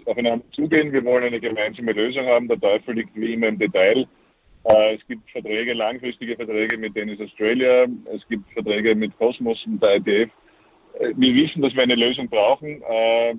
aufeinander 0.06 0.46
zugehen, 0.52 0.92
wir 0.92 1.04
wollen 1.04 1.24
eine 1.24 1.40
gemeinsame 1.40 1.92
Lösung 1.92 2.26
haben. 2.26 2.48
Der 2.48 2.60
Teufel 2.60 2.96
liegt 2.96 3.16
wie 3.16 3.34
immer 3.34 3.48
im 3.48 3.60
Detail. 3.60 4.08
Äh, 4.66 4.96
es 4.96 5.08
gibt 5.08 5.30
Verträge, 5.32 5.74
langfristige 5.74 6.36
Verträge 6.36 6.78
mit 6.78 6.94
Tennis 6.94 7.20
Australia, 7.20 7.88
es 8.14 8.28
gibt 8.28 8.52
Verträge 8.52 8.96
mit 8.96 9.18
Cosmos 9.18 9.66
und 9.66 9.82
der 9.82 9.96
ITF. 9.96 10.32
Äh, 11.00 11.14
wir 11.16 11.36
wissen, 11.36 11.62
dass 11.62 11.74
wir 11.74 11.84
eine 11.84 11.96
Lösung 11.96 12.30
brauchen. 12.30 12.82
Äh, 12.82 13.36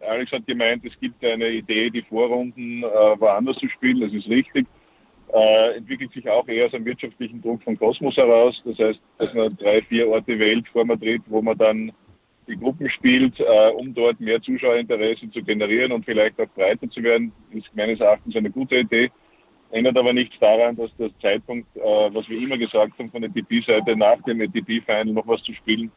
Alex 0.00 0.32
hat 0.32 0.46
gemeint, 0.46 0.84
es 0.84 0.98
gibt 1.00 1.24
eine 1.24 1.48
Idee, 1.48 1.90
die 1.90 2.02
Vorrunden 2.02 2.82
äh, 2.82 2.86
woanders 2.86 3.56
zu 3.56 3.68
spielen. 3.68 4.00
Das 4.00 4.12
ist 4.12 4.28
richtig. 4.28 4.66
Äh, 5.32 5.76
entwickelt 5.76 6.12
sich 6.12 6.28
auch 6.28 6.46
eher 6.46 6.66
aus 6.66 6.74
einem 6.74 6.84
wirtschaftlichen 6.84 7.42
Druck 7.42 7.62
von 7.62 7.78
Kosmos 7.78 8.16
heraus. 8.16 8.60
Das 8.64 8.78
heißt, 8.78 9.00
dass 9.18 9.34
man 9.34 9.56
drei, 9.56 9.82
vier 9.82 10.08
Orte 10.08 10.38
wählt 10.38 10.68
vor 10.68 10.84
Madrid, 10.84 11.22
wo 11.26 11.42
man 11.42 11.56
dann 11.58 11.92
die 12.46 12.56
Gruppen 12.56 12.88
spielt, 12.90 13.40
äh, 13.40 13.70
um 13.70 13.94
dort 13.94 14.20
mehr 14.20 14.40
Zuschauerinteresse 14.42 15.30
zu 15.30 15.42
generieren 15.42 15.92
und 15.92 16.04
vielleicht 16.04 16.38
auch 16.40 16.48
breiter 16.54 16.88
zu 16.90 17.02
werden, 17.02 17.32
ist 17.52 17.74
meines 17.74 18.00
Erachtens 18.00 18.36
eine 18.36 18.50
gute 18.50 18.76
Idee. 18.76 19.10
Ändert 19.70 19.96
aber 19.96 20.12
nichts 20.12 20.38
daran, 20.38 20.76
dass 20.76 20.94
der 20.98 21.10
Zeitpunkt, 21.20 21.74
äh, 21.76 21.80
was 21.80 22.28
wir 22.28 22.38
immer 22.38 22.58
gesagt 22.58 22.98
haben 22.98 23.10
von 23.10 23.22
der 23.22 23.30
ATP-Seite, 23.30 23.96
nach 23.96 24.20
dem 24.22 24.40
ATP-Final 24.40 25.06
noch 25.06 25.26
was 25.26 25.42
zu 25.42 25.54
spielen, 25.54 25.90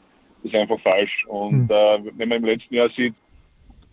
ist 0.44 0.56
einfach 0.56 0.80
falsch. 0.80 1.26
Und 1.28 1.70
hm. 1.70 2.06
äh, 2.06 2.12
wenn 2.18 2.30
man 2.30 2.40
im 2.40 2.46
letzten 2.46 2.76
Jahr 2.76 2.90
sieht, 2.90 3.14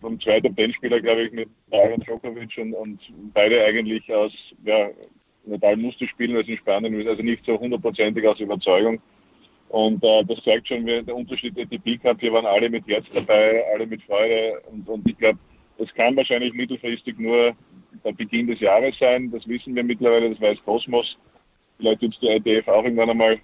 vom 0.01 0.19
zweiten 0.19 0.53
Bandspieler, 0.53 1.01
glaube 1.01 1.23
ich, 1.23 1.31
mit 1.31 1.49
Dragan 1.71 1.99
Djokovic 1.99 2.57
und, 2.57 2.73
und 2.73 2.99
beide 3.33 3.63
eigentlich 3.65 4.13
aus, 4.13 4.31
ja, 4.63 4.89
Nadal 5.45 5.77
musste 5.77 6.07
spielen, 6.07 6.35
als 6.35 6.47
in 6.47 6.57
Spanien, 6.57 7.07
also 7.07 7.21
nicht 7.21 7.45
so 7.45 7.59
hundertprozentig 7.59 8.27
aus 8.27 8.39
Überzeugung. 8.39 9.01
Und 9.69 10.03
äh, 10.03 10.23
das 10.23 10.43
zeigt 10.43 10.67
schon 10.67 10.85
wie 10.85 11.01
der 11.01 11.15
Unterschied 11.15 11.57
der 11.57 11.65
ATP 11.65 11.97
Cup. 11.97 12.19
Hier 12.19 12.33
waren 12.33 12.45
alle 12.45 12.69
mit 12.69 12.87
Herz 12.87 13.05
dabei, 13.13 13.63
alle 13.73 13.85
mit 13.87 14.01
Freude. 14.03 14.61
Und, 14.71 14.87
und 14.87 15.09
ich 15.09 15.17
glaube, 15.17 15.39
das 15.77 15.93
kann 15.95 16.15
wahrscheinlich 16.15 16.53
mittelfristig 16.53 17.17
nur 17.19 17.53
der 18.03 18.11
Beginn 18.13 18.47
des 18.47 18.59
Jahres 18.59 18.97
sein. 18.99 19.31
Das 19.31 19.47
wissen 19.47 19.75
wir 19.75 19.83
mittlerweile, 19.83 20.29
das 20.29 20.41
weiß 20.41 20.57
Kosmos. 20.63 21.17
Vielleicht 21.77 22.01
wird 22.01 22.13
es 22.13 22.19
die 22.19 22.27
ITF 22.27 22.67
auch 22.67 22.83
irgendwann 22.83 23.09
einmal 23.09 23.39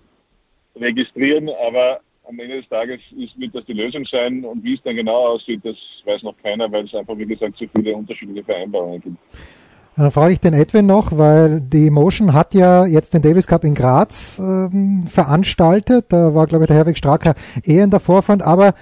registrieren, 0.76 1.50
aber 1.68 2.00
am 2.28 2.40
Ende 2.40 2.58
des 2.58 2.70
Tages 2.70 3.00
ist, 3.18 3.40
wird 3.40 3.56
das 3.56 3.66
die 3.66 3.74
Lösung 3.74 4.06
sein. 4.06 4.46
Und 4.46 4.64
wie 4.64 4.76
es 4.76 4.82
dann 4.84 4.96
genau 4.96 5.28
aussieht, 5.28 5.62
das 5.64 5.76
weiß 6.06 6.24
noch 6.24 6.36
keiner, 6.42 6.72
weil 6.72 6.86
es 6.86 6.94
einfach, 6.94 7.18
wie 7.18 7.26
gesagt, 7.26 7.58
so 7.58 7.66
viele 7.76 7.96
unterschiedliche 7.96 8.44
Vereinbarungen 8.44 9.02
gibt. 9.02 9.18
Dann 9.98 10.10
frage 10.10 10.32
ich 10.32 10.40
den 10.40 10.54
Edwin 10.54 10.86
noch, 10.86 11.18
weil 11.18 11.60
die 11.60 11.90
Motion 11.90 12.34
hat 12.34 12.54
ja 12.54 12.86
jetzt 12.86 13.14
den 13.14 13.22
Davis 13.22 13.46
Cup 13.46 13.66
in 13.66 13.76
Graz 13.76 14.40
ähm, 14.40 15.06
veranstaltet. 15.08 16.06
Da 16.10 16.34
war, 16.34 16.48
glaube 16.48 16.64
ich, 16.64 16.68
der 16.70 16.78
Herwig 16.78 16.98
Stracker 16.98 17.34
eher 17.66 17.84
in 17.84 17.90
der 17.90 18.00
Vorfront. 18.00 18.42
Aber 18.42 18.74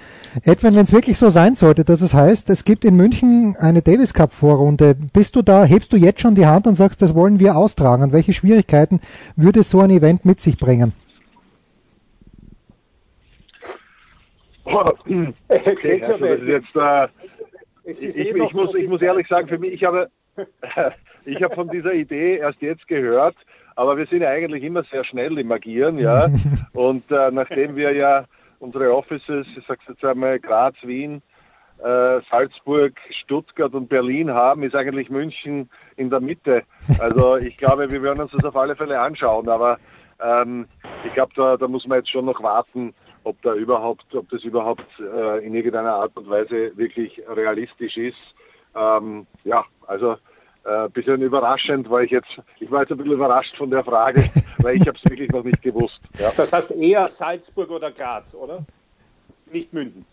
Edwin, 0.44 0.76
wenn 0.76 0.84
es 0.84 0.92
wirklich 0.92 1.18
so 1.18 1.28
sein 1.28 1.56
sollte, 1.56 1.84
dass 1.84 2.00
es 2.00 2.14
heißt, 2.14 2.48
es 2.48 2.64
gibt 2.64 2.84
in 2.84 2.94
München 2.94 3.56
eine 3.58 3.82
Davis 3.82 4.14
Cup 4.14 4.32
Vorrunde, 4.32 4.96
bist 5.12 5.34
du 5.34 5.42
da, 5.42 5.64
hebst 5.64 5.92
du 5.92 5.96
jetzt 5.96 6.20
schon 6.20 6.36
die 6.36 6.46
Hand 6.46 6.68
und 6.68 6.76
sagst, 6.76 7.02
das 7.02 7.12
wollen 7.12 7.40
wir 7.40 7.56
austragen? 7.56 8.04
Und 8.04 8.12
welche 8.12 8.32
Schwierigkeiten 8.32 9.00
würde 9.34 9.64
so 9.64 9.80
ein 9.80 9.90
Event 9.90 10.24
mit 10.24 10.40
sich 10.40 10.58
bringen? 10.58 10.92
Okay, 15.48 16.02
also 16.02 16.18
das 16.18 16.40
ist 16.40 16.48
jetzt, 16.48 16.76
äh, 16.76 17.08
ich, 17.84 18.02
ich, 18.02 18.34
ich, 18.34 18.52
muss, 18.52 18.74
ich 18.74 18.88
muss 18.88 19.02
ehrlich 19.02 19.26
sagen, 19.28 19.48
für 19.48 19.58
mich, 19.58 19.72
ich 19.72 19.84
habe, 19.84 20.10
ich 21.24 21.42
habe 21.42 21.54
von 21.54 21.68
dieser 21.68 21.92
Idee 21.92 22.36
erst 22.38 22.60
jetzt 22.62 22.86
gehört, 22.86 23.36
aber 23.76 23.96
wir 23.96 24.06
sind 24.06 24.22
ja 24.22 24.28
eigentlich 24.28 24.62
immer 24.62 24.84
sehr 24.84 25.04
schnell 25.04 25.38
im 25.38 25.50
Agieren, 25.50 25.98
ja. 25.98 26.28
Und 26.72 27.10
äh, 27.10 27.30
nachdem 27.30 27.76
wir 27.76 27.92
ja 27.92 28.24
unsere 28.58 28.94
Offices, 28.94 29.46
ich 29.56 29.64
sag's 29.66 29.84
jetzt 29.88 30.04
einmal, 30.04 30.38
Graz, 30.38 30.76
Wien, 30.82 31.22
äh, 31.82 32.20
Salzburg, 32.30 32.92
Stuttgart 33.10 33.72
und 33.72 33.88
Berlin 33.88 34.30
haben, 34.30 34.62
ist 34.62 34.74
eigentlich 34.74 35.08
München 35.08 35.70
in 35.96 36.10
der 36.10 36.20
Mitte. 36.20 36.62
Also 36.98 37.36
ich 37.38 37.56
glaube, 37.56 37.90
wir 37.90 38.02
werden 38.02 38.20
uns 38.20 38.32
das 38.32 38.44
auf 38.44 38.56
alle 38.56 38.76
Fälle 38.76 39.00
anschauen, 39.00 39.48
aber 39.48 39.78
ähm, 40.22 40.66
ich 41.06 41.14
glaube, 41.14 41.32
da, 41.34 41.56
da 41.56 41.66
muss 41.66 41.86
man 41.86 41.98
jetzt 41.98 42.10
schon 42.10 42.26
noch 42.26 42.42
warten, 42.42 42.94
ob 43.24 43.40
da 43.42 43.54
überhaupt, 43.54 44.14
ob 44.14 44.28
das 44.30 44.42
überhaupt 44.44 44.86
äh, 44.98 45.44
in 45.44 45.54
irgendeiner 45.54 45.94
Art 45.94 46.16
und 46.16 46.28
Weise 46.28 46.76
wirklich 46.76 47.22
realistisch 47.28 47.96
ist. 47.96 48.18
Ähm, 48.74 49.26
ja, 49.44 49.64
also 49.86 50.16
ein 50.64 50.86
äh, 50.86 50.88
bisschen 50.90 51.22
überraschend, 51.22 51.88
weil 51.90 52.04
ich 52.04 52.10
jetzt, 52.10 52.40
ich 52.60 52.70
war 52.70 52.82
jetzt 52.82 52.92
ein 52.92 52.98
bisschen 52.98 53.12
überrascht 53.12 53.56
von 53.56 53.70
der 53.70 53.84
Frage, 53.84 54.30
weil 54.58 54.76
ich 54.76 54.86
habe 54.86 54.96
es 55.02 55.10
wirklich 55.10 55.30
noch 55.30 55.44
nicht 55.44 55.62
gewusst. 55.62 56.00
Ja. 56.18 56.32
Das 56.36 56.52
heißt 56.52 56.72
eher 56.72 57.08
Salzburg 57.08 57.70
oder 57.70 57.90
Graz, 57.90 58.34
oder? 58.34 58.64
Nicht 59.50 59.72
München. 59.72 60.04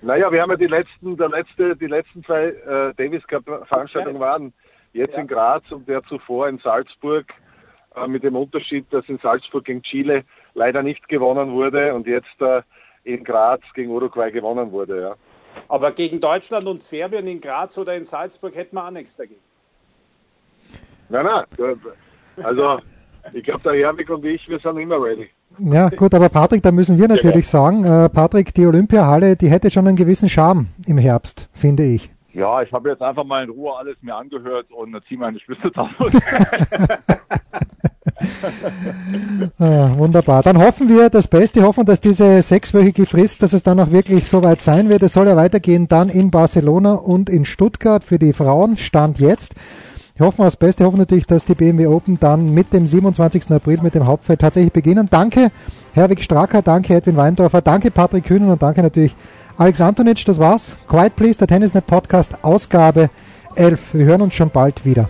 Naja, 0.00 0.30
wir 0.30 0.42
haben 0.42 0.50
ja 0.50 0.56
die 0.56 0.66
letzten, 0.66 1.16
der 1.16 1.28
letzte, 1.28 1.76
die 1.76 1.86
letzten 1.86 2.22
zwei 2.22 2.46
äh, 2.46 2.94
Davis 2.96 3.26
Cup 3.26 3.44
Veranstaltungen 3.66 4.20
waren 4.20 4.52
jetzt 4.92 5.14
ja. 5.14 5.20
in 5.20 5.26
Graz 5.26 5.64
und 5.70 5.88
der 5.88 6.04
zuvor 6.04 6.48
in 6.48 6.58
Salzburg, 6.58 7.26
äh, 7.96 8.06
mit 8.06 8.22
dem 8.22 8.36
Unterschied, 8.36 8.86
dass 8.90 9.08
in 9.08 9.18
Salzburg 9.18 9.64
gegen 9.64 9.82
Chile 9.82 10.24
leider 10.58 10.82
nicht 10.82 11.08
gewonnen 11.08 11.52
wurde 11.52 11.94
und 11.94 12.06
jetzt 12.06 12.40
äh, 12.40 12.62
in 13.04 13.24
Graz 13.24 13.62
gegen 13.74 13.90
Uruguay 13.90 14.30
gewonnen 14.30 14.70
wurde. 14.72 15.00
Ja. 15.00 15.14
Aber 15.68 15.92
gegen 15.92 16.20
Deutschland 16.20 16.66
und 16.66 16.84
Serbien 16.84 17.26
in 17.26 17.40
Graz 17.40 17.78
oder 17.78 17.94
in 17.94 18.04
Salzburg 18.04 18.54
hätten 18.54 18.76
wir 18.76 18.84
auch 18.84 18.90
nichts 18.90 19.16
dagegen. 19.16 19.40
Nein, 21.08 21.24
nein. 21.24 21.44
Also, 22.42 22.76
ich 23.32 23.42
glaube, 23.42 23.62
der 23.62 23.72
Herwig 23.74 24.10
und 24.10 24.24
ich, 24.24 24.46
wir 24.48 24.58
sind 24.58 24.76
immer 24.76 25.02
ready. 25.02 25.30
Ja, 25.58 25.88
gut, 25.88 26.14
aber 26.14 26.28
Patrick, 26.28 26.62
da 26.62 26.70
müssen 26.70 26.98
wir 26.98 27.08
natürlich 27.08 27.46
ja, 27.46 27.50
sagen, 27.50 27.84
äh, 27.84 28.08
Patrick, 28.10 28.52
die 28.54 28.66
Olympiahalle, 28.66 29.34
die 29.34 29.48
hätte 29.48 29.70
schon 29.70 29.88
einen 29.88 29.96
gewissen 29.96 30.28
Charme 30.28 30.66
im 30.86 30.98
Herbst, 30.98 31.48
finde 31.52 31.84
ich. 31.84 32.10
Ja, 32.34 32.62
ich 32.62 32.70
habe 32.72 32.90
jetzt 32.90 33.02
einfach 33.02 33.24
mal 33.24 33.42
in 33.44 33.50
Ruhe 33.50 33.74
alles 33.74 33.96
mir 34.02 34.14
angehört 34.14 34.70
und 34.70 34.94
ziehe 35.08 35.18
meine 35.18 35.40
Schlüsse 35.40 35.70
daraus. 35.70 36.12
ah, 39.58 39.90
wunderbar. 39.96 40.42
Dann 40.42 40.58
hoffen 40.58 40.88
wir 40.88 41.10
das 41.10 41.28
Beste, 41.28 41.62
hoffen, 41.62 41.84
dass 41.84 42.00
diese 42.00 42.42
sechswöchige 42.42 43.06
Frist, 43.06 43.42
dass 43.42 43.52
es 43.52 43.62
dann 43.62 43.78
auch 43.80 43.90
wirklich 43.90 44.28
soweit 44.28 44.60
sein 44.60 44.88
wird. 44.88 45.02
Es 45.02 45.12
soll 45.12 45.28
ja 45.28 45.36
weitergehen 45.36 45.88
dann 45.88 46.08
in 46.08 46.30
Barcelona 46.30 46.94
und 46.94 47.30
in 47.30 47.44
Stuttgart 47.44 48.02
für 48.02 48.18
die 48.18 48.32
Frauen. 48.32 48.76
Stand 48.76 49.18
jetzt. 49.18 49.54
Ich 50.18 50.20
hoffe 50.20 50.42
das 50.42 50.56
Beste, 50.56 50.82
ich 50.82 50.86
hoffe 50.88 50.98
natürlich, 50.98 51.26
dass 51.26 51.44
die 51.44 51.54
BMW 51.54 51.86
Open 51.86 52.18
dann 52.18 52.52
mit 52.52 52.72
dem 52.72 52.88
27. 52.88 53.52
April 53.52 53.78
mit 53.82 53.94
dem 53.94 54.04
Hauptfeld 54.04 54.40
tatsächlich 54.40 54.72
beginnen. 54.72 55.06
Danke, 55.08 55.52
Herwig 55.92 56.24
Stracker, 56.24 56.60
danke, 56.60 56.96
Edwin 56.96 57.16
Weindorfer, 57.16 57.62
danke, 57.62 57.92
Patrick 57.92 58.24
Kühnen 58.24 58.50
und 58.50 58.60
danke 58.60 58.82
natürlich, 58.82 59.14
Alex 59.58 59.80
Antonic. 59.80 60.24
Das 60.24 60.40
war's. 60.40 60.74
Quiet 60.88 61.14
Please, 61.14 61.38
der 61.38 61.46
Tennisnet 61.46 61.86
Podcast, 61.86 62.42
Ausgabe 62.42 63.10
11. 63.54 63.94
Wir 63.94 64.06
hören 64.06 64.22
uns 64.22 64.34
schon 64.34 64.50
bald 64.50 64.84
wieder. 64.84 65.08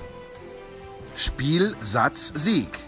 Spiel, 1.17 1.75
Satz, 1.81 2.33
Sieg. 2.35 2.88